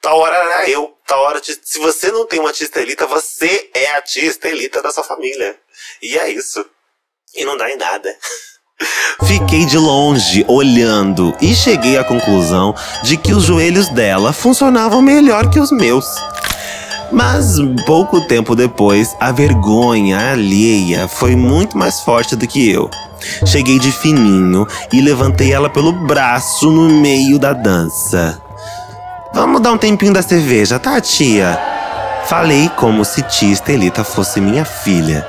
Tal 0.00 0.18
hora 0.18 0.36
era 0.36 0.70
eu. 0.70 0.94
Tal 1.06 1.20
hora, 1.22 1.40
se 1.42 1.78
você 1.78 2.10
não 2.10 2.26
tem 2.26 2.40
uma 2.40 2.52
tia 2.52 2.64
Estelita, 2.64 3.06
você 3.06 3.68
é 3.74 3.92
a 3.96 4.02
tia 4.02 4.24
Estelita 4.24 4.80
da 4.82 4.90
sua 4.90 5.04
família. 5.04 5.56
E 6.00 6.16
é 6.18 6.30
isso. 6.30 6.64
E 7.34 7.44
não 7.44 7.56
dá 7.56 7.70
em 7.70 7.76
nada. 7.76 8.16
Fiquei 9.26 9.66
de 9.66 9.76
longe 9.76 10.44
olhando 10.48 11.36
e 11.40 11.54
cheguei 11.54 11.98
à 11.98 12.04
conclusão 12.04 12.74
de 13.02 13.16
que 13.16 13.32
os 13.32 13.44
joelhos 13.44 13.88
dela 13.90 14.32
funcionavam 14.32 15.02
melhor 15.02 15.50
que 15.50 15.60
os 15.60 15.70
meus. 15.70 16.06
Mas 17.12 17.56
pouco 17.84 18.20
tempo 18.26 18.54
depois, 18.54 19.14
a 19.20 19.32
vergonha 19.32 20.32
alheia 20.32 21.08
foi 21.08 21.36
muito 21.36 21.76
mais 21.76 22.00
forte 22.00 22.36
do 22.36 22.46
que 22.46 22.70
eu. 22.70 22.88
Cheguei 23.44 23.78
de 23.78 23.92
fininho 23.92 24.66
e 24.92 25.00
levantei 25.00 25.52
ela 25.52 25.68
pelo 25.68 25.92
braço 25.92 26.70
no 26.70 26.88
meio 26.88 27.38
da 27.38 27.52
dança. 27.52 28.40
Vamos 29.32 29.60
dar 29.60 29.72
um 29.72 29.78
tempinho 29.78 30.12
da 30.12 30.22
cerveja, 30.22 30.78
tá, 30.78 31.00
tia? 31.00 31.56
Falei 32.26 32.68
como 32.76 33.04
se 33.04 33.22
tia 33.22 33.52
Estelita 33.52 34.02
fosse 34.02 34.40
minha 34.40 34.64
filha. 34.64 35.26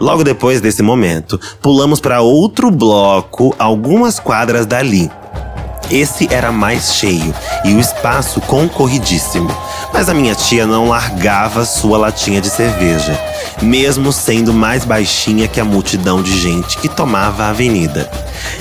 Logo 0.00 0.24
depois 0.24 0.60
desse 0.60 0.82
momento, 0.82 1.40
pulamos 1.62 2.00
para 2.00 2.20
outro 2.20 2.72
bloco, 2.72 3.54
algumas 3.56 4.18
quadras 4.18 4.66
dali. 4.66 5.08
Esse 5.88 6.32
era 6.32 6.50
mais 6.50 6.94
cheio 6.94 7.32
e 7.64 7.74
o 7.74 7.78
espaço 7.78 8.40
concorridíssimo. 8.40 9.50
Mas 9.94 10.08
a 10.08 10.12
minha 10.12 10.34
tia 10.34 10.66
não 10.66 10.88
largava 10.88 11.64
sua 11.64 11.96
latinha 11.96 12.40
de 12.40 12.50
cerveja, 12.50 13.16
mesmo 13.62 14.12
sendo 14.12 14.52
mais 14.52 14.84
baixinha 14.84 15.46
que 15.46 15.60
a 15.60 15.64
multidão 15.64 16.20
de 16.20 16.36
gente 16.36 16.76
que 16.78 16.88
tomava 16.88 17.44
a 17.44 17.50
avenida. 17.50 18.10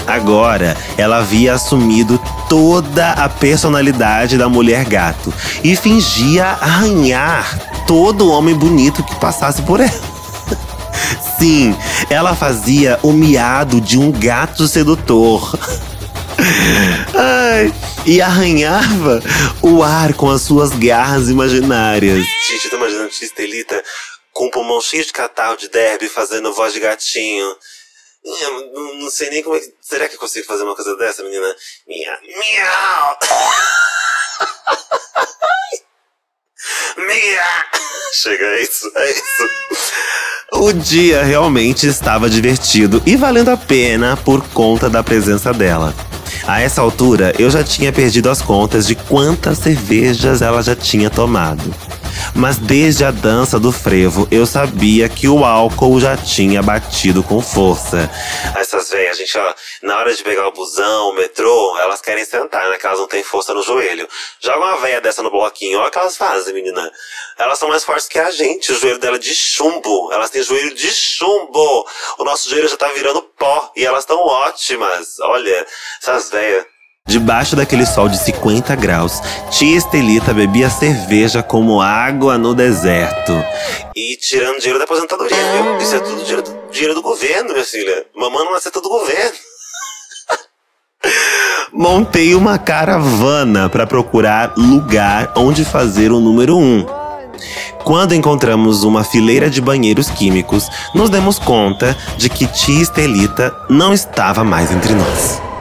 Agora, 0.05 0.77
ela 0.95 1.17
havia 1.17 1.55
assumido 1.55 2.21
toda 2.47 3.13
a 3.13 3.27
personalidade 3.27 4.37
da 4.37 4.47
mulher 4.47 4.85
gato 4.85 5.33
e 5.63 5.75
fingia 5.75 6.45
arranhar 6.61 7.57
todo 7.87 8.29
homem 8.29 8.53
bonito 8.53 9.01
que 9.01 9.15
passasse 9.15 9.63
por 9.63 9.79
ela. 9.79 9.89
Sim, 11.39 11.75
ela 12.11 12.35
fazia 12.35 12.99
o 13.01 13.11
miado 13.11 13.81
de 13.81 13.97
um 13.97 14.11
gato 14.11 14.67
sedutor. 14.67 15.57
Ai, 17.15 17.73
e 18.05 18.21
arranhava 18.21 19.21
o 19.61 19.81
ar 19.83 20.13
com 20.13 20.29
as 20.29 20.41
suas 20.41 20.71
garras 20.71 21.29
imaginárias. 21.29 22.25
Gente, 22.47 22.65
eu 22.65 22.71
tô 22.71 22.77
imaginando 22.77 23.09
Estelita 23.09 23.83
com 24.31 24.47
o 24.47 24.51
pulmão 24.51 24.81
cheio 24.81 25.05
de 25.05 25.13
catarro 25.13 25.57
de 25.57 25.69
derby 25.69 26.09
fazendo 26.09 26.53
voz 26.53 26.73
de 26.73 26.79
gatinho. 26.79 27.55
Não, 28.25 28.99
não, 28.99 29.09
sei 29.09 29.29
nem 29.29 29.43
como 29.43 29.55
é 29.55 29.59
que. 29.59 29.73
Será 29.81 30.07
que 30.07 30.15
eu 30.15 30.19
consigo 30.19 30.45
fazer 30.45 30.63
uma 30.63 30.75
coisa 30.75 30.95
dessa, 30.95 31.23
menina? 31.23 31.55
Miau! 31.87 32.17
Miau! 32.23 33.17
Miau! 37.05 37.65
Chega, 38.13 38.45
é 38.45 38.61
isso, 38.61 38.91
é 38.95 39.11
isso. 39.11 39.49
O 40.53 40.71
dia 40.71 41.23
realmente 41.23 41.87
estava 41.87 42.29
divertido 42.29 43.01
e 43.05 43.17
valendo 43.17 43.49
a 43.49 43.57
pena 43.57 44.15
por 44.15 44.47
conta 44.49 44.89
da 44.89 45.03
presença 45.03 45.51
dela. 45.51 45.93
A 46.45 46.59
essa 46.59 46.81
altura, 46.81 47.33
eu 47.39 47.49
já 47.49 47.63
tinha 47.63 47.91
perdido 47.91 48.29
as 48.29 48.41
contas 48.41 48.85
de 48.85 48.95
quantas 48.95 49.59
cervejas 49.59 50.41
ela 50.41 50.61
já 50.61 50.75
tinha 50.75 51.09
tomado. 51.09 51.73
Mas 52.35 52.57
desde 52.57 53.05
a 53.05 53.11
dança 53.11 53.59
do 53.59 53.71
frevo, 53.71 54.27
eu 54.31 54.45
sabia 54.45 55.07
que 55.09 55.27
o 55.27 55.45
álcool 55.45 55.99
já 55.99 56.17
tinha 56.17 56.61
batido 56.61 57.23
com 57.23 57.41
força. 57.41 58.09
Essas 58.55 58.89
velhas, 58.89 59.17
gente, 59.17 59.37
ó, 59.37 59.53
na 59.81 59.97
hora 59.97 60.13
de 60.13 60.23
pegar 60.23 60.47
o 60.47 60.51
busão, 60.51 61.09
o 61.09 61.13
metrô, 61.13 61.77
elas 61.79 62.01
querem 62.01 62.25
sentar, 62.25 62.69
né? 62.69 62.77
Que 62.77 62.85
elas 62.85 62.99
não 62.99 63.07
têm 63.07 63.23
força 63.23 63.53
no 63.53 63.61
joelho. 63.61 64.07
Joga 64.39 64.59
uma 64.59 64.77
velha 64.77 65.01
dessa 65.01 65.23
no 65.23 65.31
bloquinho, 65.31 65.79
olha 65.79 65.87
o 65.87 65.91
que 65.91 65.97
elas 65.97 66.17
fazem, 66.17 66.53
menina. 66.53 66.91
Elas 67.37 67.59
são 67.59 67.69
mais 67.69 67.83
fortes 67.83 68.07
que 68.07 68.19
a 68.19 68.31
gente, 68.31 68.71
o 68.71 68.79
joelho 68.79 68.99
dela 68.99 69.15
é 69.15 69.19
de 69.19 69.33
chumbo. 69.33 70.11
Elas 70.11 70.29
têm 70.29 70.43
joelho 70.43 70.73
de 70.73 70.91
chumbo. 70.91 71.87
O 72.17 72.23
nosso 72.23 72.49
joelho 72.49 72.67
já 72.67 72.77
tá 72.77 72.87
virando 72.89 73.21
pó 73.21 73.71
e 73.75 73.85
elas 73.85 74.01
estão 74.01 74.19
ótimas. 74.19 75.19
Olha, 75.19 75.65
essas 76.01 76.29
velhas. 76.29 76.72
Debaixo 77.05 77.55
daquele 77.55 77.85
sol 77.85 78.07
de 78.07 78.17
50 78.17 78.75
graus, 78.75 79.21
tia 79.51 79.77
Estelita 79.77 80.33
bebia 80.33 80.69
cerveja 80.69 81.43
como 81.43 81.81
água 81.81 82.37
no 82.37 82.55
deserto. 82.55 83.33
E 83.93 84.15
tirando 84.15 84.57
dinheiro 84.57 84.79
da 84.79 84.85
aposentadoria, 84.85 85.37
viu? 85.51 85.77
Isso 85.77 85.95
é 85.95 85.99
tudo 85.99 86.21
dinheiro 86.21 86.41
do, 86.41 86.71
dinheiro 86.71 86.95
do 86.95 87.01
governo, 87.01 87.51
minha 87.51 87.65
filha. 87.65 88.05
Mamãe 88.15 88.45
não 88.45 88.55
aceita 88.55 88.79
do 88.79 88.87
governo. 88.87 89.37
Montei 91.73 92.33
uma 92.33 92.57
caravana 92.57 93.69
para 93.69 93.85
procurar 93.85 94.53
lugar 94.57 95.33
onde 95.35 95.65
fazer 95.65 96.11
o 96.11 96.21
número 96.21 96.57
1. 96.57 96.61
Um. 96.61 96.85
Quando 97.83 98.15
encontramos 98.15 98.83
uma 98.83 99.03
fileira 99.03 99.49
de 99.49 99.59
banheiros 99.59 100.09
químicos, 100.09 100.69
nos 100.95 101.09
demos 101.09 101.37
conta 101.37 101.97
de 102.17 102.29
que 102.29 102.47
tia 102.47 102.81
Estelita 102.81 103.53
não 103.69 103.93
estava 103.93 104.41
mais 104.43 104.71
entre 104.71 104.93
nós. 104.93 105.52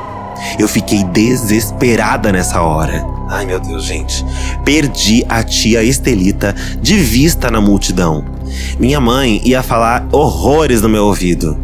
Eu 0.59 0.69
fiquei 0.69 1.05
desesperada 1.05 2.33
nessa 2.33 2.61
hora. 2.63 3.05
Ai 3.29 3.47
meu 3.47 3.59
Deus, 3.59 3.85
gente. 3.85 4.25
Perdi 4.65 5.25
a 5.29 5.43
tia 5.43 5.83
Estelita 5.83 6.55
de 6.81 6.97
vista 6.99 7.51
na 7.51 7.61
multidão. 7.61 8.25
Minha 8.79 9.01
mãe 9.01 9.41
ia 9.45 9.63
falar 9.63 10.07
horrores 10.13 10.83
no 10.83 10.89
meu 10.89 11.07
ouvido. 11.07 11.57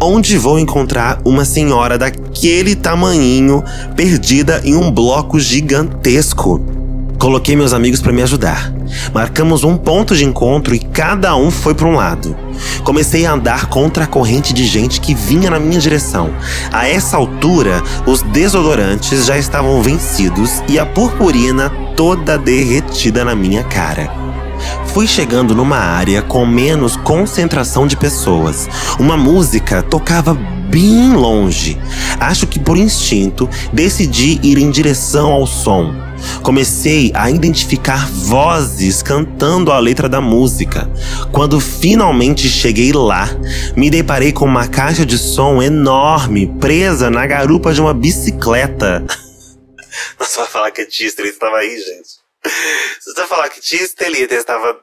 Onde 0.00 0.38
vou 0.38 0.58
encontrar 0.58 1.20
uma 1.24 1.44
senhora 1.44 1.98
daquele 1.98 2.74
tamanhinho 2.74 3.62
perdida 3.94 4.62
em 4.64 4.74
um 4.74 4.90
bloco 4.90 5.38
gigantesco? 5.38 6.79
Coloquei 7.20 7.54
meus 7.54 7.74
amigos 7.74 8.00
para 8.00 8.14
me 8.14 8.22
ajudar. 8.22 8.72
Marcamos 9.12 9.62
um 9.62 9.76
ponto 9.76 10.16
de 10.16 10.24
encontro 10.24 10.74
e 10.74 10.78
cada 10.78 11.36
um 11.36 11.50
foi 11.50 11.74
para 11.74 11.86
um 11.86 11.94
lado. 11.94 12.34
Comecei 12.82 13.26
a 13.26 13.32
andar 13.32 13.66
contra 13.66 14.04
a 14.04 14.06
corrente 14.06 14.54
de 14.54 14.64
gente 14.64 15.02
que 15.02 15.14
vinha 15.14 15.50
na 15.50 15.60
minha 15.60 15.78
direção. 15.78 16.30
A 16.72 16.88
essa 16.88 17.18
altura, 17.18 17.82
os 18.06 18.22
desodorantes 18.22 19.26
já 19.26 19.36
estavam 19.36 19.82
vencidos 19.82 20.62
e 20.66 20.78
a 20.78 20.86
purpurina 20.86 21.68
toda 21.94 22.38
derretida 22.38 23.22
na 23.22 23.34
minha 23.34 23.64
cara. 23.64 24.29
Fui 24.86 25.06
chegando 25.06 25.54
numa 25.54 25.78
área 25.78 26.22
com 26.22 26.44
menos 26.44 26.96
concentração 26.96 27.86
de 27.86 27.96
pessoas. 27.96 28.68
Uma 28.98 29.16
música 29.16 29.82
tocava 29.82 30.34
bem 30.34 31.12
longe. 31.12 31.78
Acho 32.18 32.46
que 32.46 32.58
por 32.58 32.76
instinto 32.76 33.48
decidi 33.72 34.40
ir 34.42 34.58
em 34.58 34.70
direção 34.70 35.32
ao 35.32 35.46
som. 35.46 35.92
Comecei 36.42 37.10
a 37.14 37.30
identificar 37.30 38.08
vozes 38.10 39.02
cantando 39.02 39.72
a 39.72 39.78
letra 39.78 40.08
da 40.08 40.20
música. 40.20 40.90
Quando 41.32 41.58
finalmente 41.58 42.48
cheguei 42.48 42.92
lá, 42.92 43.28
me 43.76 43.90
deparei 43.90 44.32
com 44.32 44.44
uma 44.44 44.68
caixa 44.68 45.04
de 45.04 45.18
som 45.18 45.62
enorme 45.62 46.46
presa 46.60 47.10
na 47.10 47.26
garupa 47.26 47.72
de 47.72 47.80
uma 47.80 47.94
bicicleta. 47.94 49.04
Você 50.18 50.38
vai 50.38 50.46
falar 50.46 50.70
que 50.70 50.82
a 50.82 50.86
tia 50.86 51.06
Estelita 51.06 51.34
estava 51.34 51.56
aí, 51.56 51.76
gente. 51.78 52.19
Você 52.44 53.14
vai 53.14 53.26
falar 53.26 53.48
que 53.48 53.60
tia 53.60 53.82
Estelita 53.82 54.34
estava 54.34 54.80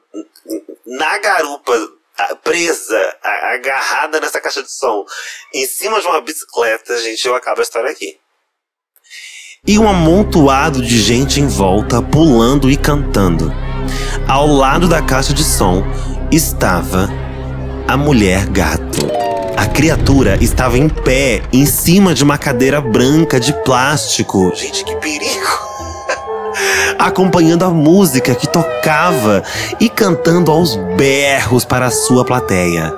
na 0.86 1.18
garupa 1.18 1.92
presa, 2.42 3.16
agarrada 3.22 4.20
nessa 4.20 4.40
caixa 4.40 4.62
de 4.62 4.72
som, 4.72 5.04
em 5.54 5.66
cima 5.66 6.00
de 6.00 6.06
uma 6.06 6.20
bicicleta, 6.20 7.00
gente, 7.00 7.26
eu 7.26 7.34
acabo 7.34 7.60
a 7.60 7.62
história 7.62 7.90
aqui 7.90 8.18
e 9.66 9.78
um 9.78 9.88
amontoado 9.88 10.80
de 10.80 11.00
gente 11.00 11.40
em 11.40 11.46
volta 11.46 12.00
pulando 12.00 12.70
e 12.70 12.76
cantando. 12.76 13.52
Ao 14.26 14.46
lado 14.46 14.88
da 14.88 15.02
caixa 15.02 15.32
de 15.32 15.44
som 15.44 15.82
estava 16.30 17.08
a 17.86 17.96
mulher 17.96 18.46
gato. 18.46 19.06
A 19.56 19.66
criatura 19.66 20.38
estava 20.40 20.78
em 20.78 20.88
pé 20.88 21.42
em 21.52 21.66
cima 21.66 22.14
de 22.14 22.22
uma 22.22 22.38
cadeira 22.38 22.80
branca 22.80 23.40
de 23.40 23.52
plástico. 23.64 24.52
Gente, 24.54 24.84
que 24.84 24.94
perigo! 24.96 25.67
Acompanhando 26.98 27.64
a 27.64 27.70
música 27.70 28.34
que 28.34 28.46
tocava 28.46 29.42
e 29.80 29.88
cantando 29.88 30.50
aos 30.50 30.76
berros 30.96 31.64
para 31.64 31.86
a 31.86 31.90
sua 31.90 32.24
plateia. 32.24 32.94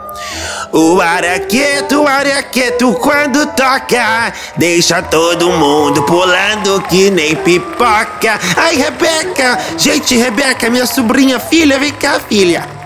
O 0.73 1.01
araqueto, 1.01 2.07
araqueto 2.07 2.93
quando 2.95 3.47
toca 3.55 4.33
Deixa 4.57 5.03
todo 5.03 5.51
mundo 5.51 6.03
pulando 6.03 6.81
que 6.83 7.11
nem 7.11 7.35
pipoca 7.35 8.39
Ai 8.57 8.77
Rebeca, 8.77 9.59
gente 9.79 10.17
Rebeca, 10.17 10.69
minha 10.69 10.87
sobrinha, 10.87 11.41
filha, 11.41 11.79
vem 11.79 11.93
cá 11.93 12.21
filha 12.21 12.80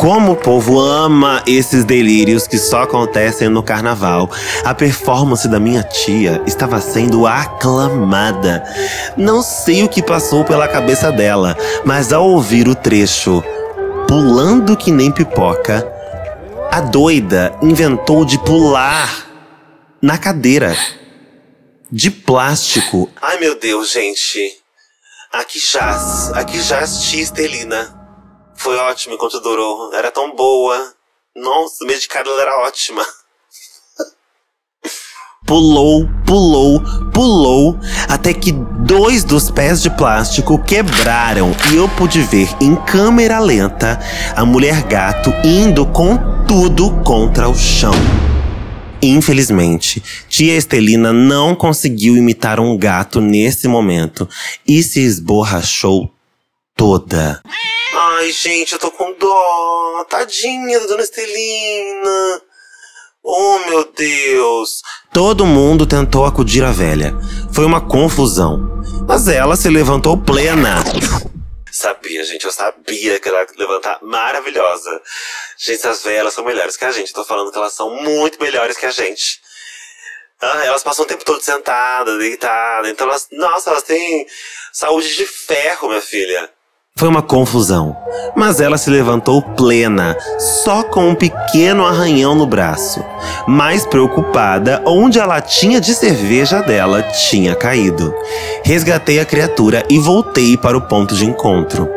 como 0.00 0.32
o 0.32 0.36
povo 0.36 0.80
ama 0.80 1.42
esses 1.46 1.84
delírios 1.84 2.46
que 2.46 2.56
só 2.56 2.84
acontecem 2.84 3.50
no 3.50 3.62
carnaval. 3.62 4.30
A 4.64 4.72
performance 4.72 5.46
da 5.46 5.60
minha 5.60 5.82
tia 5.82 6.40
estava 6.46 6.80
sendo 6.80 7.26
aclamada. 7.26 8.64
Não 9.14 9.42
sei 9.42 9.82
o 9.82 9.90
que 9.90 10.02
passou 10.02 10.42
pela 10.42 10.66
cabeça 10.66 11.12
dela, 11.12 11.54
mas 11.84 12.14
ao 12.14 12.26
ouvir 12.26 12.66
o 12.66 12.74
trecho 12.74 13.44
pulando 14.08 14.74
que 14.74 14.90
nem 14.90 15.12
pipoca, 15.12 15.86
a 16.72 16.80
doida 16.80 17.54
inventou 17.60 18.24
de 18.24 18.38
pular 18.38 19.26
na 20.00 20.16
cadeira 20.16 20.74
de 21.92 22.10
plástico. 22.10 23.10
Ai 23.20 23.38
meu 23.38 23.60
Deus, 23.60 23.92
gente. 23.92 24.56
Aqui 25.30 25.58
jaz, 25.58 26.32
aqui 26.32 26.58
jaz 26.58 27.02
tia 27.02 27.22
Estelina. 27.22 27.99
Foi 28.60 28.76
ótimo 28.76 29.14
enquanto 29.14 29.40
durou. 29.40 29.94
Era 29.94 30.10
tão 30.10 30.36
boa. 30.36 30.92
Nossa, 31.34 31.82
medicada 31.86 32.28
ela 32.28 32.42
era 32.42 32.58
ótima. 32.58 33.02
pulou, 35.46 36.06
pulou, 36.26 36.82
pulou, 37.10 37.78
até 38.06 38.34
que 38.34 38.52
dois 38.52 39.24
dos 39.24 39.50
pés 39.50 39.80
de 39.80 39.88
plástico 39.88 40.62
quebraram 40.62 41.56
e 41.72 41.76
eu 41.76 41.88
pude 41.88 42.20
ver 42.20 42.50
em 42.60 42.76
câmera 42.76 43.38
lenta 43.38 43.98
a 44.36 44.44
mulher 44.44 44.82
gato 44.82 45.32
indo 45.42 45.86
com 45.86 46.18
tudo 46.46 46.90
contra 47.02 47.48
o 47.48 47.54
chão. 47.54 47.94
Infelizmente, 49.00 50.02
tia 50.28 50.54
Estelina 50.54 51.14
não 51.14 51.54
conseguiu 51.54 52.14
imitar 52.14 52.60
um 52.60 52.76
gato 52.76 53.22
nesse 53.22 53.66
momento 53.66 54.28
e 54.66 54.82
se 54.82 55.00
esborrachou 55.00 56.12
toda. 56.80 57.42
Ai, 57.92 58.32
gente, 58.32 58.72
eu 58.72 58.78
tô 58.78 58.90
com 58.90 59.12
dó. 59.12 60.06
Tadinha 60.08 60.80
da 60.80 60.86
dona 60.86 61.02
Estelina. 61.02 62.40
Oh, 63.22 63.58
meu 63.68 63.92
Deus. 63.92 64.80
Todo 65.12 65.44
mundo 65.44 65.84
tentou 65.84 66.24
acudir 66.24 66.64
a 66.64 66.72
velha. 66.72 67.14
Foi 67.52 67.66
uma 67.66 67.86
confusão. 67.86 68.82
Mas 69.06 69.28
ela 69.28 69.56
se 69.56 69.68
levantou 69.68 70.16
plena. 70.16 70.76
Sabia, 71.70 72.24
gente, 72.24 72.46
eu 72.46 72.50
sabia 72.50 73.20
que 73.20 73.28
ela 73.28 73.42
ia 73.42 73.46
levantar 73.58 73.98
maravilhosa. 74.00 75.02
Gente, 75.58 75.86
as 75.86 76.02
velhas 76.02 76.32
são 76.32 76.46
melhores 76.46 76.78
que 76.78 76.86
a 76.86 76.90
gente. 76.90 77.12
tô 77.12 77.24
falando 77.24 77.52
que 77.52 77.58
elas 77.58 77.74
são 77.74 77.94
muito 78.02 78.42
melhores 78.42 78.78
que 78.78 78.86
a 78.86 78.90
gente. 78.90 79.38
Ah, 80.40 80.64
elas 80.64 80.82
passam 80.82 81.04
o 81.04 81.08
tempo 81.08 81.26
todo 81.26 81.42
sentadas, 81.42 82.18
deitadas. 82.18 82.90
Então 82.90 83.06
elas, 83.06 83.28
nossa, 83.32 83.68
elas 83.68 83.82
têm 83.82 84.26
saúde 84.72 85.14
de 85.14 85.26
ferro, 85.26 85.88
minha 85.88 86.00
filha. 86.00 86.50
Foi 87.00 87.08
uma 87.08 87.22
confusão, 87.22 87.96
mas 88.36 88.60
ela 88.60 88.76
se 88.76 88.90
levantou 88.90 89.40
plena, 89.40 90.14
só 90.62 90.82
com 90.82 91.08
um 91.08 91.14
pequeno 91.14 91.86
arranhão 91.86 92.34
no 92.34 92.44
braço, 92.44 93.02
mais 93.46 93.86
preocupada 93.86 94.82
onde 94.84 95.18
a 95.18 95.24
latinha 95.24 95.80
de 95.80 95.94
cerveja 95.94 96.60
dela 96.60 97.00
tinha 97.02 97.54
caído. 97.54 98.14
Resgatei 98.62 99.18
a 99.18 99.24
criatura 99.24 99.82
e 99.88 99.98
voltei 99.98 100.58
para 100.58 100.76
o 100.76 100.82
ponto 100.82 101.14
de 101.14 101.24
encontro. 101.24 101.88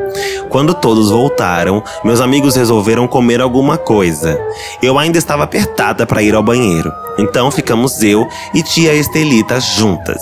Quando 0.48 0.74
todos 0.74 1.10
voltaram, 1.10 1.84
meus 2.06 2.22
amigos 2.22 2.56
resolveram 2.56 3.06
comer 3.06 3.42
alguma 3.42 3.78
coisa. 3.78 4.40
Eu 4.82 4.98
ainda 4.98 5.18
estava 5.18 5.44
apertada 5.44 6.06
para 6.06 6.22
ir 6.22 6.34
ao 6.34 6.42
banheiro, 6.42 6.90
então 7.18 7.52
ficamos 7.52 8.02
eu 8.02 8.26
e 8.54 8.64
tia 8.64 8.94
Estelita 8.94 9.60
juntas. 9.60 10.22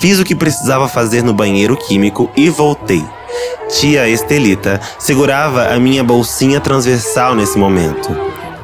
Fiz 0.00 0.18
o 0.18 0.24
que 0.24 0.34
precisava 0.34 0.88
fazer 0.88 1.22
no 1.22 1.32
banheiro 1.32 1.76
químico 1.76 2.28
e 2.36 2.50
voltei. 2.50 3.04
Tia 3.68 4.08
Estelita 4.08 4.80
segurava 4.98 5.68
a 5.68 5.78
minha 5.78 6.02
bolsinha 6.02 6.60
transversal 6.60 7.34
nesse 7.34 7.56
momento. 7.56 8.16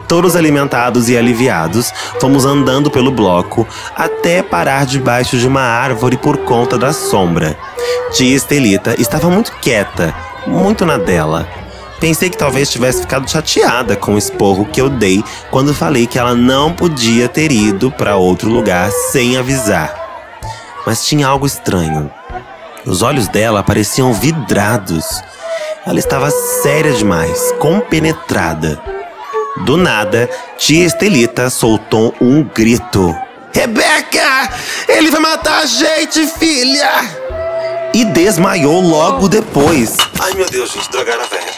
Todos 0.09 0.37
alimentados 0.37 1.09
e 1.09 1.17
aliviados, 1.17 1.93
fomos 2.21 2.45
andando 2.45 2.91
pelo 2.91 3.11
bloco 3.11 3.67
até 3.95 4.43
parar 4.43 4.87
debaixo 4.87 5.37
de 5.37 5.47
uma 5.47 5.62
árvore 5.62 6.17
por 6.17 6.39
conta 6.39 6.79
da 6.79 6.93
sombra. 6.93 7.59
Tia 8.12 8.37
Estelita 8.37 8.95
estava 9.01 9.29
muito 9.29 9.53
quieta, 9.61 10.15
muito 10.47 10.87
na 10.87 10.97
dela. 10.97 11.49
Pensei 11.99 12.29
que 12.29 12.37
talvez 12.37 12.71
tivesse 12.71 13.01
ficado 13.01 13.29
chateada 13.29 13.97
com 13.97 14.15
o 14.15 14.19
esporro 14.19 14.67
que 14.67 14.81
eu 14.81 14.89
dei 14.89 15.25
quando 15.51 15.75
falei 15.75 16.07
que 16.07 16.19
ela 16.19 16.35
não 16.35 16.73
podia 16.73 17.29
ter 17.29 17.51
ido 17.51 17.91
para 17.91 18.17
outro 18.17 18.51
lugar 18.51 18.91
sem 18.91 19.37
avisar. 19.37 19.95
Mas 20.87 21.07
tinha 21.07 21.27
algo 21.27 21.47
estranho. 21.47 22.11
Os 22.87 23.03
olhos 23.03 23.27
dela 23.27 23.64
pareciam 23.64 24.14
vidrados. 24.14 25.05
Ela 25.85 25.99
estava 25.99 26.31
séria 26.31 26.92
demais, 26.92 27.53
compenetrada. 27.59 28.81
Do 29.64 29.77
nada, 29.77 30.31
tia 30.57 30.87
Estelita 30.87 31.51
soltou 31.51 32.14
um 32.20 32.44
grito. 32.44 33.12
Rebeca! 33.53 34.55
Ele 34.87 35.11
vai 35.11 35.20
matar 35.20 35.62
a 35.62 35.66
gente, 35.66 36.27
filha! 36.29 36.90
E 37.92 38.05
desmaiou 38.05 38.81
logo 38.81 39.29
depois. 39.29 39.96
Ai 40.20 40.35
meu 40.35 40.49
Deus, 40.49 40.70
gente, 40.70 40.88
drogaram 40.90 41.25
a 41.25 41.27
velha. 41.27 41.55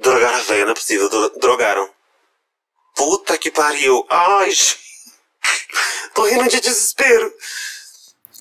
Drogaram 0.00 0.36
a 0.36 0.42
velha, 0.42 0.64
não 0.66 0.72
é 0.72 0.74
possível, 0.74 1.08
drogaram. 1.40 1.88
Puta 2.94 3.36
que 3.36 3.50
pariu. 3.50 4.06
Ai, 4.08 4.50
gente. 4.50 4.78
Tô 6.14 6.24
rindo 6.26 6.48
de 6.48 6.60
desespero. 6.60 7.32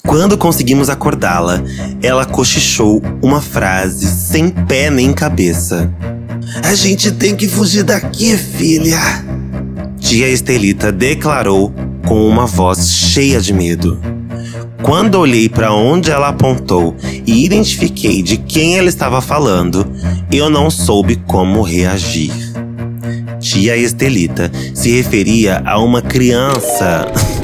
Quando 0.05 0.37
conseguimos 0.37 0.89
acordá-la, 0.89 1.61
ela 2.01 2.25
cochichou 2.25 3.01
uma 3.21 3.41
frase 3.41 4.07
sem 4.07 4.49
pé 4.49 4.89
nem 4.89 5.11
cabeça. 5.11 5.91
A 6.63 6.75
gente 6.75 7.11
tem 7.11 7.35
que 7.35 7.47
fugir 7.47 7.83
daqui, 7.83 8.37
filha. 8.37 8.99
Tia 9.99 10.29
Estelita 10.29 10.91
declarou 10.91 11.73
com 12.07 12.27
uma 12.27 12.45
voz 12.45 12.89
cheia 12.89 13.41
de 13.41 13.51
medo. 13.51 13.99
Quando 14.83 15.15
olhei 15.15 15.49
para 15.49 15.73
onde 15.73 16.11
ela 16.11 16.27
apontou 16.27 16.95
e 17.25 17.43
identifiquei 17.43 18.21
de 18.21 18.37
quem 18.37 18.77
ela 18.77 18.87
estava 18.87 19.19
falando, 19.19 19.85
eu 20.31 20.47
não 20.47 20.69
soube 20.69 21.15
como 21.25 21.63
reagir. 21.63 22.31
Tia 23.39 23.75
Estelita 23.75 24.51
se 24.73 24.91
referia 24.91 25.63
a 25.65 25.79
uma 25.79 26.01
criança 26.01 27.07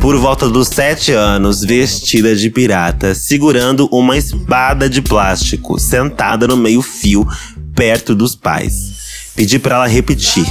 por 0.00 0.16
volta 0.16 0.48
dos 0.48 0.68
sete 0.68 1.12
anos, 1.12 1.62
vestida 1.62 2.34
de 2.34 2.50
pirata, 2.50 3.14
segurando 3.14 3.88
uma 3.92 4.16
espada 4.16 4.88
de 4.88 5.02
plástico, 5.02 5.78
sentada 5.78 6.46
no 6.46 6.56
meio-fio, 6.56 7.26
perto 7.74 8.14
dos 8.14 8.34
pais. 8.34 9.32
Pedi 9.34 9.58
para 9.58 9.76
ela 9.76 9.86
repetir, 9.86 10.46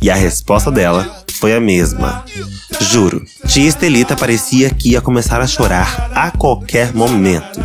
e 0.00 0.10
a 0.10 0.14
resposta 0.14 0.70
dela 0.70 1.24
foi 1.32 1.54
a 1.54 1.60
mesma. 1.60 2.24
Juro, 2.80 3.22
tia 3.46 3.68
Estelita 3.68 4.16
parecia 4.16 4.70
que 4.70 4.90
ia 4.90 5.00
começar 5.00 5.40
a 5.40 5.46
chorar 5.46 6.10
a 6.14 6.30
qualquer 6.30 6.94
momento. 6.94 7.60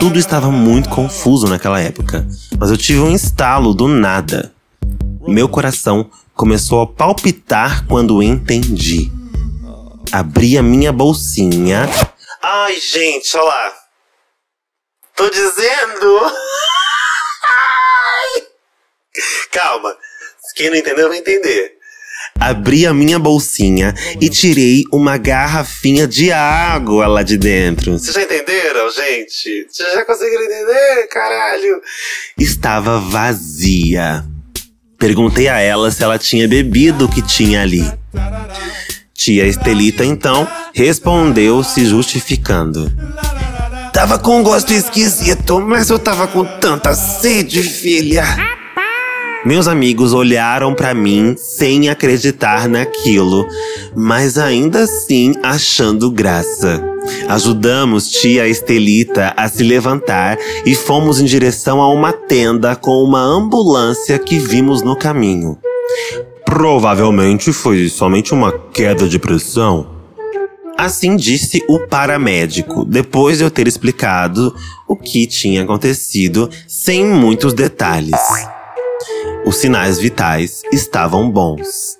Tudo 0.00 0.18
estava 0.18 0.50
muito 0.50 0.88
confuso 0.88 1.46
naquela 1.46 1.80
época, 1.80 2.26
mas 2.58 2.70
eu 2.70 2.76
tive 2.76 3.00
um 3.00 3.14
estalo 3.14 3.74
do 3.74 3.86
nada. 3.86 4.52
Meu 5.26 5.48
coração 5.48 6.06
começou 6.34 6.80
a 6.80 6.86
palpitar 6.86 7.84
quando 7.86 8.22
entendi. 8.22 9.17
Abri 10.12 10.56
a 10.56 10.62
minha 10.62 10.92
bolsinha. 10.92 11.88
Ai, 12.42 12.80
gente, 12.80 13.36
olha 13.36 13.46
lá. 13.46 13.74
Tô 15.14 15.28
dizendo. 15.28 16.32
Calma. 19.52 19.94
Quem 20.54 20.70
não 20.70 20.76
entendeu 20.76 21.08
vai 21.08 21.18
entender. 21.18 21.76
Abri 22.40 22.86
a 22.86 22.94
minha 22.94 23.18
bolsinha 23.18 23.94
e 24.20 24.28
tirei 24.28 24.84
uma 24.92 25.16
garrafinha 25.16 26.06
de 26.06 26.32
água 26.32 27.06
lá 27.06 27.22
de 27.22 27.36
dentro. 27.36 27.98
Vocês 27.98 28.14
já 28.14 28.22
entenderam, 28.22 28.90
gente? 28.90 29.66
Vocês 29.68 29.92
já 29.92 30.04
conseguiram 30.04 30.44
entender? 30.44 31.06
Caralho! 31.08 31.82
Estava 32.38 32.98
vazia. 32.98 34.24
Perguntei 34.98 35.48
a 35.48 35.58
ela 35.60 35.90
se 35.90 36.02
ela 36.02 36.18
tinha 36.18 36.48
bebido 36.48 37.04
o 37.04 37.08
que 37.08 37.22
tinha 37.22 37.62
ali. 37.62 37.84
Tia 39.18 39.48
Estelita, 39.48 40.04
então, 40.04 40.46
respondeu 40.72 41.64
se 41.64 41.84
justificando. 41.84 42.88
Tava 43.92 44.16
com 44.16 44.38
um 44.38 44.44
gosto 44.44 44.72
esquisito, 44.72 45.60
mas 45.60 45.90
eu 45.90 45.98
tava 45.98 46.28
com 46.28 46.44
tanta 46.44 46.94
sede, 46.94 47.60
filha. 47.64 48.24
Meus 49.44 49.66
amigos 49.66 50.12
olharam 50.12 50.72
para 50.72 50.94
mim 50.94 51.34
sem 51.36 51.88
acreditar 51.88 52.68
naquilo, 52.68 53.44
mas 53.96 54.38
ainda 54.38 54.84
assim 54.84 55.34
achando 55.42 56.12
graça. 56.12 56.80
Ajudamos 57.28 58.08
tia 58.08 58.46
Estelita 58.46 59.34
a 59.36 59.48
se 59.48 59.64
levantar 59.64 60.38
e 60.64 60.76
fomos 60.76 61.18
em 61.18 61.24
direção 61.24 61.80
a 61.80 61.92
uma 61.92 62.12
tenda 62.12 62.76
com 62.76 63.02
uma 63.02 63.20
ambulância 63.20 64.16
que 64.16 64.38
vimos 64.38 64.80
no 64.80 64.94
caminho. 64.94 65.58
Provavelmente 66.48 67.52
foi 67.52 67.90
somente 67.90 68.32
uma 68.32 68.50
queda 68.50 69.06
de 69.06 69.18
pressão. 69.18 69.86
Assim 70.78 71.14
disse 71.14 71.62
o 71.68 71.80
paramédico, 71.80 72.86
depois 72.86 73.36
de 73.36 73.44
eu 73.44 73.50
ter 73.50 73.68
explicado 73.68 74.56
o 74.88 74.96
que 74.96 75.26
tinha 75.26 75.62
acontecido 75.62 76.48
sem 76.66 77.04
muitos 77.04 77.52
detalhes. 77.52 78.18
Os 79.44 79.56
sinais 79.56 79.98
vitais 79.98 80.62
estavam 80.72 81.30
bons. 81.30 81.98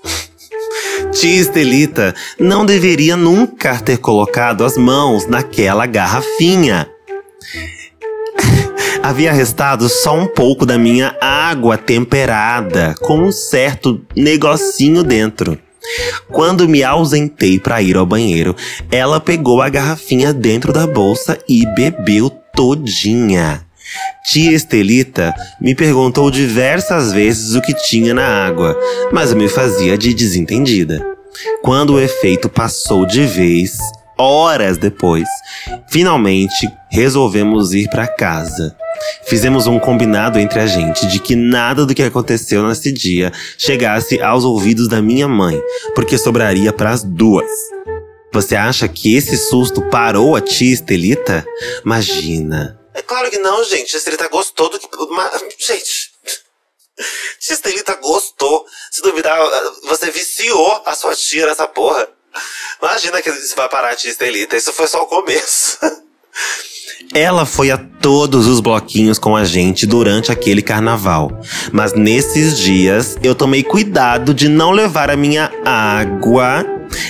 Tia 1.12 1.40
Estelita 1.40 2.14
não 2.40 2.64
deveria 2.64 3.18
nunca 3.18 3.78
ter 3.78 3.98
colocado 3.98 4.64
as 4.64 4.78
mãos 4.78 5.26
naquela 5.26 5.84
garrafinha 5.84 6.88
havia 9.08 9.32
restado 9.32 9.88
só 9.88 10.14
um 10.14 10.26
pouco 10.26 10.66
da 10.66 10.76
minha 10.76 11.16
água 11.18 11.78
temperada, 11.78 12.94
com 13.00 13.20
um 13.20 13.32
certo 13.32 14.04
negocinho 14.14 15.02
dentro. 15.02 15.58
Quando 16.30 16.68
me 16.68 16.84
ausentei 16.84 17.58
para 17.58 17.80
ir 17.80 17.96
ao 17.96 18.04
banheiro, 18.04 18.54
ela 18.90 19.18
pegou 19.18 19.62
a 19.62 19.70
garrafinha 19.70 20.34
dentro 20.34 20.74
da 20.74 20.86
bolsa 20.86 21.38
e 21.48 21.64
bebeu 21.74 22.28
todinha. 22.54 23.64
Tia 24.30 24.52
Estelita 24.52 25.34
me 25.58 25.74
perguntou 25.74 26.30
diversas 26.30 27.10
vezes 27.10 27.54
o 27.54 27.62
que 27.62 27.72
tinha 27.72 28.12
na 28.12 28.26
água, 28.26 28.78
mas 29.10 29.30
eu 29.30 29.38
me 29.38 29.48
fazia 29.48 29.96
de 29.96 30.12
desentendida. 30.12 31.02
Quando 31.62 31.94
o 31.94 32.00
efeito 32.00 32.50
passou 32.50 33.06
de 33.06 33.24
vez, 33.24 33.78
horas 34.18 34.76
depois, 34.76 35.28
finalmente 35.88 36.68
resolvemos 36.90 37.72
ir 37.72 37.88
para 37.88 38.06
casa. 38.06 38.76
Fizemos 39.24 39.66
um 39.66 39.78
combinado 39.78 40.38
entre 40.38 40.58
a 40.58 40.66
gente 40.66 41.06
de 41.06 41.20
que 41.20 41.36
nada 41.36 41.86
do 41.86 41.94
que 41.94 42.02
aconteceu 42.02 42.66
nesse 42.66 42.90
dia 42.90 43.32
chegasse 43.56 44.20
aos 44.20 44.44
ouvidos 44.44 44.88
da 44.88 45.00
minha 45.00 45.28
mãe, 45.28 45.60
porque 45.94 46.18
sobraria 46.18 46.72
para 46.72 46.90
as 46.90 47.04
duas. 47.04 47.48
Você 48.32 48.56
acha 48.56 48.86
que 48.88 49.16
esse 49.16 49.36
susto 49.36 49.80
parou 49.88 50.36
a 50.36 50.40
tia 50.40 50.72
Estelita? 50.72 51.46
Imagina. 51.84 52.78
É 52.94 53.00
claro 53.00 53.30
que 53.30 53.38
não, 53.38 53.64
gente. 53.64 53.94
A 53.94 53.98
Estelita 53.98 54.28
gostou 54.28 54.68
do 54.68 54.78
que. 54.78 54.88
Mas, 55.10 55.40
gente. 55.58 56.12
Tia 57.38 57.54
Estelita 57.54 57.94
gostou. 57.94 58.66
Se 58.90 59.00
duvidar, 59.00 59.38
você 59.84 60.10
viciou 60.10 60.82
a 60.84 60.94
sua 60.94 61.14
tia 61.14 61.46
nessa 61.46 61.66
porra. 61.66 62.08
Imagina 62.80 63.20
que 63.20 63.30
isso 63.30 63.56
vai 63.56 63.68
parar 63.68 63.90
a 63.90 63.94
tia 63.94 64.10
Estelita. 64.10 64.56
Isso 64.56 64.72
foi 64.72 64.86
só 64.86 65.02
o 65.02 65.06
começo. 65.06 65.78
Ela 67.14 67.46
foi 67.46 67.70
a 67.70 67.78
todos 67.78 68.46
os 68.46 68.60
bloquinhos 68.60 69.18
com 69.18 69.34
a 69.34 69.44
gente 69.44 69.86
durante 69.86 70.30
aquele 70.30 70.60
carnaval. 70.60 71.40
Mas 71.72 71.94
nesses 71.94 72.58
dias 72.58 73.16
eu 73.22 73.34
tomei 73.34 73.62
cuidado 73.62 74.34
de 74.34 74.48
não 74.48 74.72
levar 74.72 75.10
a 75.10 75.16
minha 75.16 75.50
água 75.64 76.66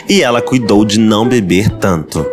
e 0.09 0.23
ela 0.23 0.43
cuidou 0.43 0.85
de 0.85 0.99
não 0.99 1.27
beber 1.29 1.71
tanto. 1.79 2.25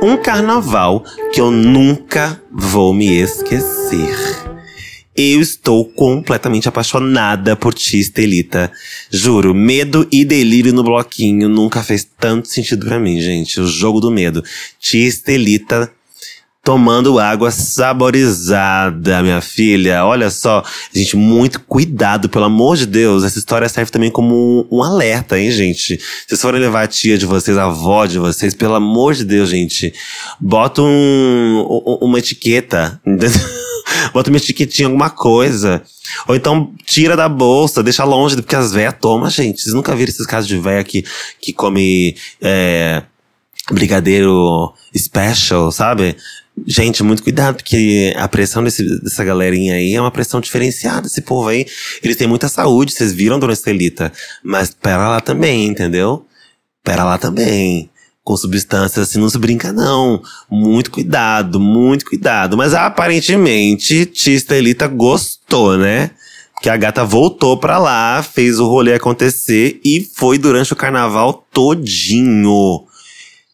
Um 0.00 0.16
carnaval 0.16 1.04
que 1.32 1.40
eu 1.40 1.50
nunca 1.50 2.40
vou 2.50 2.94
me 2.94 3.20
esquecer. 3.20 4.41
Eu 5.14 5.40
estou 5.42 5.84
completamente 5.84 6.68
apaixonada 6.68 7.54
por 7.54 7.74
Tia 7.74 8.00
Estelita. 8.00 8.72
Juro, 9.10 9.54
medo 9.54 10.08
e 10.10 10.24
delírio 10.24 10.72
no 10.72 10.82
bloquinho 10.82 11.50
nunca 11.50 11.82
fez 11.82 12.08
tanto 12.18 12.48
sentido 12.48 12.86
para 12.86 12.98
mim, 12.98 13.20
gente. 13.20 13.60
O 13.60 13.66
jogo 13.66 14.00
do 14.00 14.10
medo. 14.10 14.42
Tia 14.80 15.06
Estelita 15.06 15.92
tomando 16.62 17.18
água 17.18 17.50
saborizada, 17.50 19.22
minha 19.22 19.40
filha. 19.40 20.04
Olha 20.04 20.30
só, 20.30 20.62
gente, 20.94 21.16
muito 21.16 21.58
cuidado, 21.60 22.28
pelo 22.28 22.44
amor 22.44 22.76
de 22.76 22.86
Deus. 22.86 23.24
Essa 23.24 23.38
história 23.38 23.68
serve 23.68 23.90
também 23.90 24.10
como 24.10 24.34
um, 24.70 24.78
um 24.78 24.82
alerta, 24.82 25.38
hein, 25.38 25.50
gente? 25.50 25.98
Se 25.98 26.28
vocês 26.28 26.40
forem 26.40 26.60
levar 26.60 26.82
a 26.82 26.86
tia 26.86 27.18
de 27.18 27.26
vocês, 27.26 27.58
a 27.58 27.64
avó 27.64 28.06
de 28.06 28.18
vocês, 28.18 28.54
pelo 28.54 28.74
amor 28.74 29.14
de 29.14 29.24
Deus, 29.24 29.48
gente, 29.48 29.92
bota 30.40 30.82
um, 30.82 31.98
uma 32.00 32.20
etiqueta, 32.20 33.00
bota 34.14 34.30
uma 34.30 34.36
etiquetinha, 34.36 34.86
alguma 34.86 35.10
coisa. 35.10 35.82
Ou 36.28 36.36
então 36.36 36.72
tira 36.86 37.16
da 37.16 37.28
bolsa, 37.28 37.82
deixa 37.82 38.04
longe, 38.04 38.36
porque 38.36 38.54
as 38.54 38.72
véias 38.72 38.94
tomam, 39.00 39.28
gente. 39.28 39.60
Vocês 39.60 39.74
nunca 39.74 39.96
viram 39.96 40.10
esses 40.10 40.26
casos 40.26 40.46
de 40.46 40.58
véia 40.58 40.84
que, 40.84 41.04
que 41.40 41.52
come 41.52 42.16
é, 42.40 43.02
brigadeiro 43.70 44.72
special, 44.96 45.72
sabe? 45.72 46.16
Gente, 46.66 47.02
muito 47.02 47.22
cuidado, 47.22 47.56
porque 47.56 48.12
a 48.16 48.28
pressão 48.28 48.62
desse, 48.62 48.84
dessa 49.00 49.24
galerinha 49.24 49.74
aí 49.74 49.94
é 49.94 50.00
uma 50.00 50.10
pressão 50.10 50.40
diferenciada. 50.40 51.06
Esse 51.06 51.22
povo 51.22 51.48
aí, 51.48 51.66
eles 52.02 52.16
têm 52.16 52.28
muita 52.28 52.48
saúde, 52.48 52.92
vocês 52.92 53.12
viram, 53.12 53.38
dona 53.38 53.54
Estelita. 53.54 54.12
Mas 54.44 54.70
pera 54.70 55.08
lá 55.08 55.20
também, 55.20 55.66
entendeu? 55.66 56.26
Pera 56.84 57.04
lá 57.04 57.16
também. 57.16 57.90
Com 58.22 58.36
substâncias 58.36 59.08
assim 59.08 59.18
não 59.18 59.28
se 59.28 59.38
brinca, 59.38 59.72
não. 59.72 60.22
Muito 60.48 60.90
cuidado, 60.90 61.58
muito 61.58 62.04
cuidado. 62.04 62.56
Mas 62.56 62.74
aparentemente, 62.74 64.06
tia 64.06 64.34
Estelita 64.34 64.86
gostou, 64.86 65.76
né? 65.76 66.10
Que 66.60 66.68
a 66.68 66.76
gata 66.76 67.04
voltou 67.04 67.56
pra 67.56 67.78
lá, 67.78 68.22
fez 68.22 68.60
o 68.60 68.68
rolê 68.68 68.94
acontecer 68.94 69.80
e 69.84 70.08
foi 70.14 70.38
durante 70.38 70.72
o 70.72 70.76
carnaval 70.76 71.44
todinho. 71.52 72.84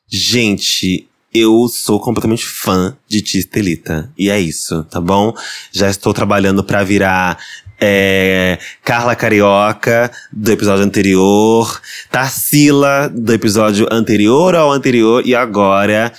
Gente, 0.07 1.08
eu 1.33 1.69
sou 1.69 2.01
completamente 2.01 2.47
fã 2.47 2.97
de 3.07 3.21
Tia 3.21 3.41
Estelita. 3.41 4.11
E 4.17 4.31
é 4.31 4.41
isso, 4.41 4.85
tá 4.85 5.01
bom? 5.01 5.35
Já 5.73 5.89
estou 5.89 6.15
trabalhando 6.15 6.65
para 6.65 6.83
virar 6.83 7.39
é, 7.81 8.59
Carla 8.83 9.15
Carioca, 9.15 10.11
do 10.33 10.51
episódio 10.51 10.85
anterior, 10.85 11.81
Tarsila, 12.11 13.09
do 13.09 13.33
episódio 13.33 13.87
anterior 13.91 14.55
ao 14.55 14.73
anterior, 14.73 15.25
e 15.25 15.35
agora 15.35 16.13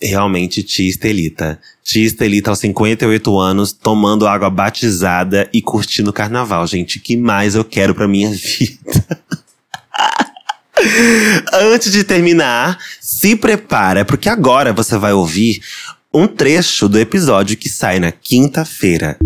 realmente 0.00 0.62
Tia 0.62 0.88
Estelita. 0.88 1.58
Tia 1.82 2.06
Estelita 2.06 2.50
aos 2.50 2.58
58 2.58 3.38
anos, 3.38 3.72
tomando 3.72 4.26
água 4.26 4.50
batizada 4.50 5.48
e 5.52 5.60
curtindo 5.60 6.10
o 6.10 6.12
carnaval. 6.12 6.66
Gente, 6.66 6.98
que 6.98 7.16
mais 7.16 7.54
eu 7.54 7.64
quero 7.64 7.94
pra 7.94 8.08
minha 8.08 8.30
vida? 8.32 9.06
Antes 11.52 11.92
de 11.92 12.04
terminar, 12.04 12.78
se 13.00 13.36
prepara, 13.36 14.04
porque 14.04 14.28
agora 14.28 14.72
você 14.72 14.98
vai 14.98 15.12
ouvir 15.12 15.60
um 16.12 16.26
trecho 16.26 16.88
do 16.88 16.98
episódio 16.98 17.56
que 17.56 17.68
sai 17.68 17.98
na 17.98 18.12
quinta-feira. 18.12 19.16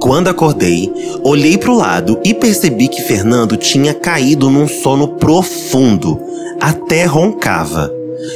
Quando 0.00 0.28
acordei, 0.28 0.90
olhei 1.22 1.58
para 1.58 1.70
o 1.70 1.76
lado 1.76 2.20
e 2.24 2.32
percebi 2.32 2.88
que 2.88 3.02
Fernando 3.02 3.56
tinha 3.56 3.92
caído 3.92 4.48
num 4.50 4.68
sono 4.68 5.16
profundo, 5.16 6.20
até 6.60 7.04
roncava. 7.04 7.90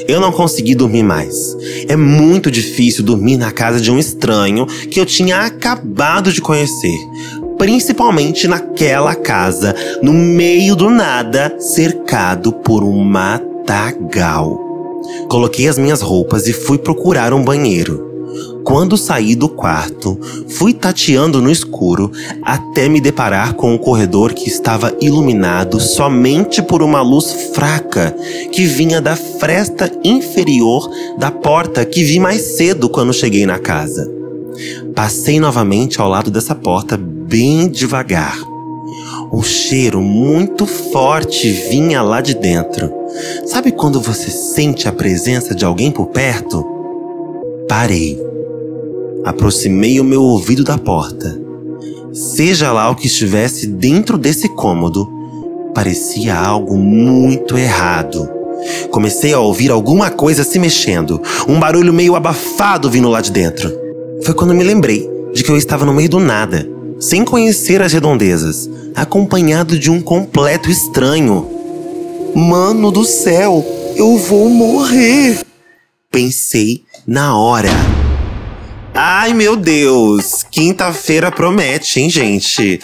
Eu 0.06 0.20
não 0.20 0.33
consegui 0.33 0.74
dormir 0.74 1.02
mais. 1.02 1.35
É 1.88 1.96
muito 1.96 2.50
difícil 2.50 3.04
dormir 3.04 3.37
na 3.37 3.50
casa 3.50 3.80
de 3.80 3.90
um 3.90 3.98
estranho 3.98 4.66
que 4.66 5.00
eu 5.00 5.06
tinha 5.06 5.40
acabado 5.40 6.33
de 6.33 6.40
conhecer. 6.40 6.96
Principalmente 7.61 8.49
naquela 8.49 9.14
casa, 9.14 9.75
no 10.01 10.14
meio 10.14 10.75
do 10.75 10.88
nada, 10.88 11.55
cercado 11.59 12.55
por 12.55 12.83
um 12.83 13.05
matagal. 13.05 14.59
Coloquei 15.29 15.68
as 15.68 15.77
minhas 15.77 16.01
roupas 16.01 16.46
e 16.46 16.55
fui 16.55 16.79
procurar 16.79 17.35
um 17.35 17.44
banheiro. 17.44 18.09
Quando 18.64 18.96
saí 18.96 19.37
do 19.37 19.46
quarto, 19.46 20.18
fui 20.49 20.73
tateando 20.73 21.42
no 21.42 21.51
escuro 21.51 22.11
até 22.42 22.88
me 22.88 22.99
deparar 22.99 23.53
com 23.53 23.75
um 23.75 23.79
corredor 23.79 24.33
que 24.33 24.49
estava 24.49 24.96
iluminado 24.99 25.79
somente 25.79 26.62
por 26.62 26.83
uma 26.83 27.03
luz 27.03 27.51
fraca 27.55 28.16
que 28.53 28.64
vinha 28.64 29.03
da 29.03 29.16
fresta 29.16 29.92
inferior 30.03 30.90
da 31.18 31.31
porta 31.31 31.85
que 31.85 32.05
vi 32.05 32.18
mais 32.18 32.57
cedo 32.57 32.88
quando 32.88 33.12
cheguei 33.12 33.44
na 33.44 33.59
casa. 33.59 34.11
Passei 34.94 35.38
novamente 35.38 36.01
ao 36.01 36.09
lado 36.09 36.31
dessa 36.31 36.55
porta 36.55 36.96
bem 37.31 37.69
devagar. 37.69 38.37
Um 39.33 39.43
cheiro 39.43 40.03
muito 40.03 40.66
forte 40.66 41.51
vinha 41.71 42.03
lá 42.03 42.21
de 42.21 42.35
dentro. 42.35 42.93
Sabe 43.47 43.73
quando 43.73 44.01
você 44.01 44.31
sente 44.31 44.88
a 44.88 44.93
presença 44.93 45.55
de 45.55 45.64
alguém 45.64 45.90
por 45.90 46.09
perto? 46.09 46.66
Parei 47.69 48.31
aproximei 49.25 50.01
o 50.01 50.05
meu 50.05 50.23
ouvido 50.23 50.64
da 50.64 50.79
porta. 50.79 51.38
Seja 52.12 52.73
lá 52.73 52.90
o 52.90 52.97
que 52.97 53.07
estivesse 53.07 53.66
dentro 53.66 54.19
desse 54.19 54.49
cômodo, 54.49 55.09
parecia 55.75 56.37
algo 56.37 56.77
muito 56.77 57.57
errado. 57.57 58.29
Comecei 58.90 59.33
a 59.33 59.40
ouvir 59.40 59.71
alguma 59.71 60.11
coisa 60.11 60.45
se 60.45 60.59
mexendo, 60.59 61.21
um 61.49 61.59
barulho 61.59 61.93
meio 61.93 62.14
abafado 62.14 62.90
vindo 62.90 63.09
lá 63.09 63.21
de 63.21 63.31
dentro. 63.31 63.73
Foi 64.25 64.35
quando 64.35 64.55
me 64.55 64.64
lembrei 64.64 65.09
de 65.33 65.43
que 65.43 65.51
eu 65.51 65.57
estava 65.57 65.87
no 65.87 65.95
meio 65.95 66.09
do 66.09 66.19
nada, 66.19 66.69
sem 67.00 67.24
conhecer 67.24 67.80
as 67.80 67.92
redondezas, 67.92 68.68
acompanhado 68.94 69.78
de 69.78 69.90
um 69.90 70.00
completo 70.00 70.70
estranho. 70.70 71.48
Mano 72.34 72.92
do 72.92 73.04
céu, 73.04 73.64
eu 73.96 74.18
vou 74.18 74.48
morrer! 74.50 75.40
Pensei 76.10 76.84
na 77.06 77.36
hora. 77.36 77.70
Ai, 78.94 79.32
meu 79.32 79.56
Deus! 79.56 80.44
Quinta-feira 80.50 81.32
promete, 81.32 82.00
hein, 82.00 82.10
gente? 82.10 82.80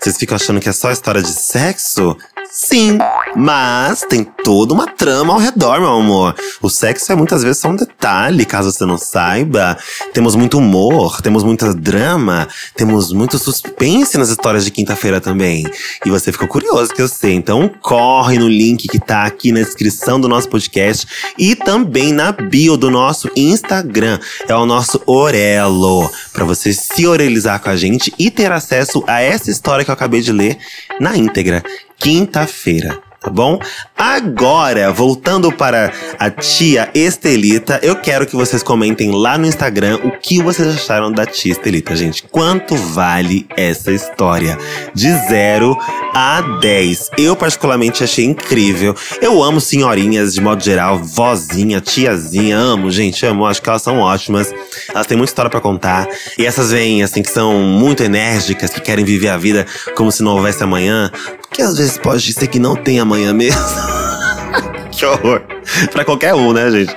Vocês 0.00 0.16
ficam 0.16 0.36
achando 0.36 0.60
que 0.60 0.68
é 0.68 0.72
só 0.72 0.90
história 0.90 1.22
de 1.22 1.32
sexo? 1.32 2.16
Sim, 2.52 2.98
mas 3.36 4.00
tem 4.08 4.24
toda 4.24 4.74
uma 4.74 4.86
trama 4.86 5.32
ao 5.32 5.38
redor, 5.38 5.80
meu 5.80 5.90
amor. 5.90 6.34
O 6.60 6.68
sexo 6.68 7.12
é 7.12 7.14
muitas 7.14 7.44
vezes 7.44 7.58
só 7.58 7.68
um 7.68 7.76
detalhe, 7.76 8.44
caso 8.44 8.72
você 8.72 8.84
não 8.84 8.98
saiba. 8.98 9.78
Temos 10.12 10.34
muito 10.34 10.58
humor, 10.58 11.20
temos 11.22 11.44
muito 11.44 11.72
drama, 11.74 12.48
temos 12.74 13.12
muito 13.12 13.38
suspense 13.38 14.18
nas 14.18 14.30
histórias 14.30 14.64
de 14.64 14.72
quinta-feira 14.72 15.20
também. 15.20 15.64
E 16.04 16.10
você 16.10 16.32
ficou 16.32 16.48
curioso, 16.48 16.92
que 16.92 17.00
eu 17.00 17.06
sei. 17.06 17.34
Então 17.34 17.70
corre 17.80 18.36
no 18.36 18.48
link 18.48 18.88
que 18.88 18.98
tá 18.98 19.24
aqui 19.24 19.52
na 19.52 19.60
descrição 19.60 20.20
do 20.20 20.28
nosso 20.28 20.48
podcast 20.48 21.06
e 21.38 21.54
também 21.54 22.12
na 22.12 22.32
bio 22.32 22.76
do 22.76 22.90
nosso 22.90 23.30
Instagram. 23.36 24.18
É 24.48 24.54
o 24.56 24.66
nosso 24.66 25.00
Orelo, 25.06 26.10
para 26.32 26.44
você 26.44 26.72
se 26.72 27.06
orelizar 27.06 27.60
com 27.60 27.70
a 27.70 27.76
gente 27.76 28.12
e 28.18 28.28
ter 28.28 28.50
acesso 28.50 29.04
a 29.06 29.20
essa 29.20 29.50
história 29.50 29.84
que 29.84 29.90
eu 29.90 29.94
acabei 29.94 30.20
de 30.20 30.32
ler 30.32 30.58
na 30.98 31.16
íntegra 31.16 31.62
quinta-feira 32.00 33.10
tá 33.20 33.28
bom? 33.28 33.58
Agora, 33.96 34.90
voltando 34.90 35.52
para 35.52 35.92
a 36.18 36.30
tia 36.30 36.90
Estelita, 36.94 37.78
eu 37.82 37.94
quero 37.96 38.26
que 38.26 38.34
vocês 38.34 38.62
comentem 38.62 39.10
lá 39.10 39.36
no 39.36 39.46
Instagram 39.46 39.98
o 40.02 40.10
que 40.10 40.42
vocês 40.42 40.66
acharam 40.68 41.12
da 41.12 41.26
tia 41.26 41.52
Estelita, 41.52 41.94
gente. 41.94 42.22
Quanto 42.22 42.74
vale 42.74 43.46
essa 43.54 43.92
história? 43.92 44.56
De 44.94 45.12
0 45.28 45.76
a 46.14 46.40
10. 46.60 47.10
Eu, 47.18 47.36
particularmente, 47.36 48.02
achei 48.02 48.24
incrível. 48.24 48.96
Eu 49.20 49.42
amo 49.42 49.60
senhorinhas, 49.60 50.32
de 50.32 50.40
modo 50.40 50.64
geral, 50.64 50.98
vozinha, 50.98 51.78
tiazinha, 51.78 52.56
amo, 52.56 52.90
gente, 52.90 53.24
amo. 53.26 53.44
Acho 53.44 53.60
que 53.60 53.68
elas 53.68 53.82
são 53.82 53.98
ótimas. 53.98 54.50
Elas 54.88 55.06
têm 55.06 55.18
muita 55.18 55.30
história 55.30 55.50
para 55.50 55.60
contar. 55.60 56.08
E 56.38 56.46
essas 56.46 56.70
vêm, 56.70 57.02
assim, 57.02 57.22
que 57.22 57.30
são 57.30 57.58
muito 57.58 58.02
enérgicas, 58.02 58.70
que 58.70 58.80
querem 58.80 59.04
viver 59.04 59.28
a 59.28 59.36
vida 59.36 59.66
como 59.94 60.10
se 60.10 60.22
não 60.22 60.36
houvesse 60.36 60.62
amanhã. 60.62 61.12
Que 61.52 61.62
às 61.62 61.76
vezes 61.78 61.98
pode 61.98 62.32
ser 62.32 62.46
que 62.46 62.58
não 62.58 62.76
tenha 62.76 63.02
amanhã 63.02 63.32
mesmo. 63.32 63.60
que 64.92 65.04
horror. 65.04 65.42
pra 65.92 66.04
qualquer 66.04 66.34
um, 66.34 66.52
né, 66.52 66.70
gente? 66.70 66.94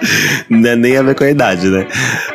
Não 0.50 0.70
é 0.70 0.76
nem 0.76 0.98
a 0.98 1.02
ver 1.04 1.16
com 1.16 1.24
a 1.24 1.30
idade, 1.30 1.68
né? 1.68 1.88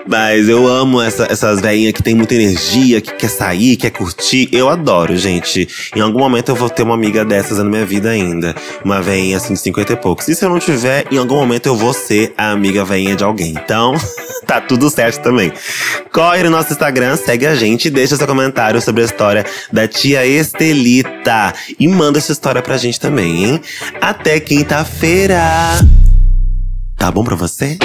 Mas 0.07 0.49
eu 0.49 0.67
amo 0.67 1.01
essa, 1.01 1.27
essas 1.31 1.61
velhinhas 1.61 1.93
que 1.93 2.03
tem 2.03 2.15
muita 2.15 2.35
energia, 2.35 3.01
que 3.01 3.13
quer 3.15 3.29
sair, 3.29 3.77
quer 3.77 3.91
curtir. 3.91 4.49
Eu 4.53 4.69
adoro, 4.69 5.17
gente. 5.17 5.69
Em 5.95 6.01
algum 6.01 6.19
momento 6.19 6.51
eu 6.51 6.55
vou 6.55 6.71
ter 6.71 6.83
uma 6.83 6.95
amiga 6.95 7.25
dessas 7.25 7.59
na 7.59 7.65
minha 7.65 7.85
vida 7.85 8.11
ainda. 8.11 8.55
Uma 8.85 9.01
velhinha 9.01 9.37
assim 9.37 9.55
de 9.55 9.61
50 9.61 9.93
e 9.93 9.97
poucos. 9.97 10.29
E 10.29 10.35
se 10.35 10.45
eu 10.45 10.51
não 10.51 10.59
tiver, 10.59 11.05
em 11.11 11.19
algum 11.19 11.37
momento 11.37 11.67
eu 11.67 11.77
vou 11.77 11.93
ser 11.93 12.33
a 12.37 12.51
amiga 12.51 12.85
velhinha 12.85 13.17
de 13.17 13.25
alguém. 13.25 13.51
Então, 13.51 13.95
tá 14.47 14.61
tudo 14.61 14.89
certo 14.91 15.23
também. 15.23 15.53
Corre 16.13 16.43
no 16.43 16.51
nosso 16.51 16.73
Instagram, 16.73 17.17
segue 17.17 17.47
a 17.47 17.55
gente 17.55 17.87
e 17.87 17.91
deixa 17.91 18.17
seu 18.17 18.27
comentário 18.27 18.81
sobre 18.81 19.03
a 19.03 19.05
história 19.05 19.45
da 19.73 19.87
tia 19.87 20.27
Estelita. 20.27 21.53
E 21.79 21.87
manda 21.87 22.19
essa 22.19 22.33
história 22.33 22.63
pra 22.63 22.77
gente 22.77 22.99
também, 22.99 23.45
hein? 23.45 23.61
Até 24.01 24.41
quinta-feira! 24.41 25.39
Tá 26.99 27.13
bom 27.13 27.23
pra 27.23 27.37
você? 27.37 27.79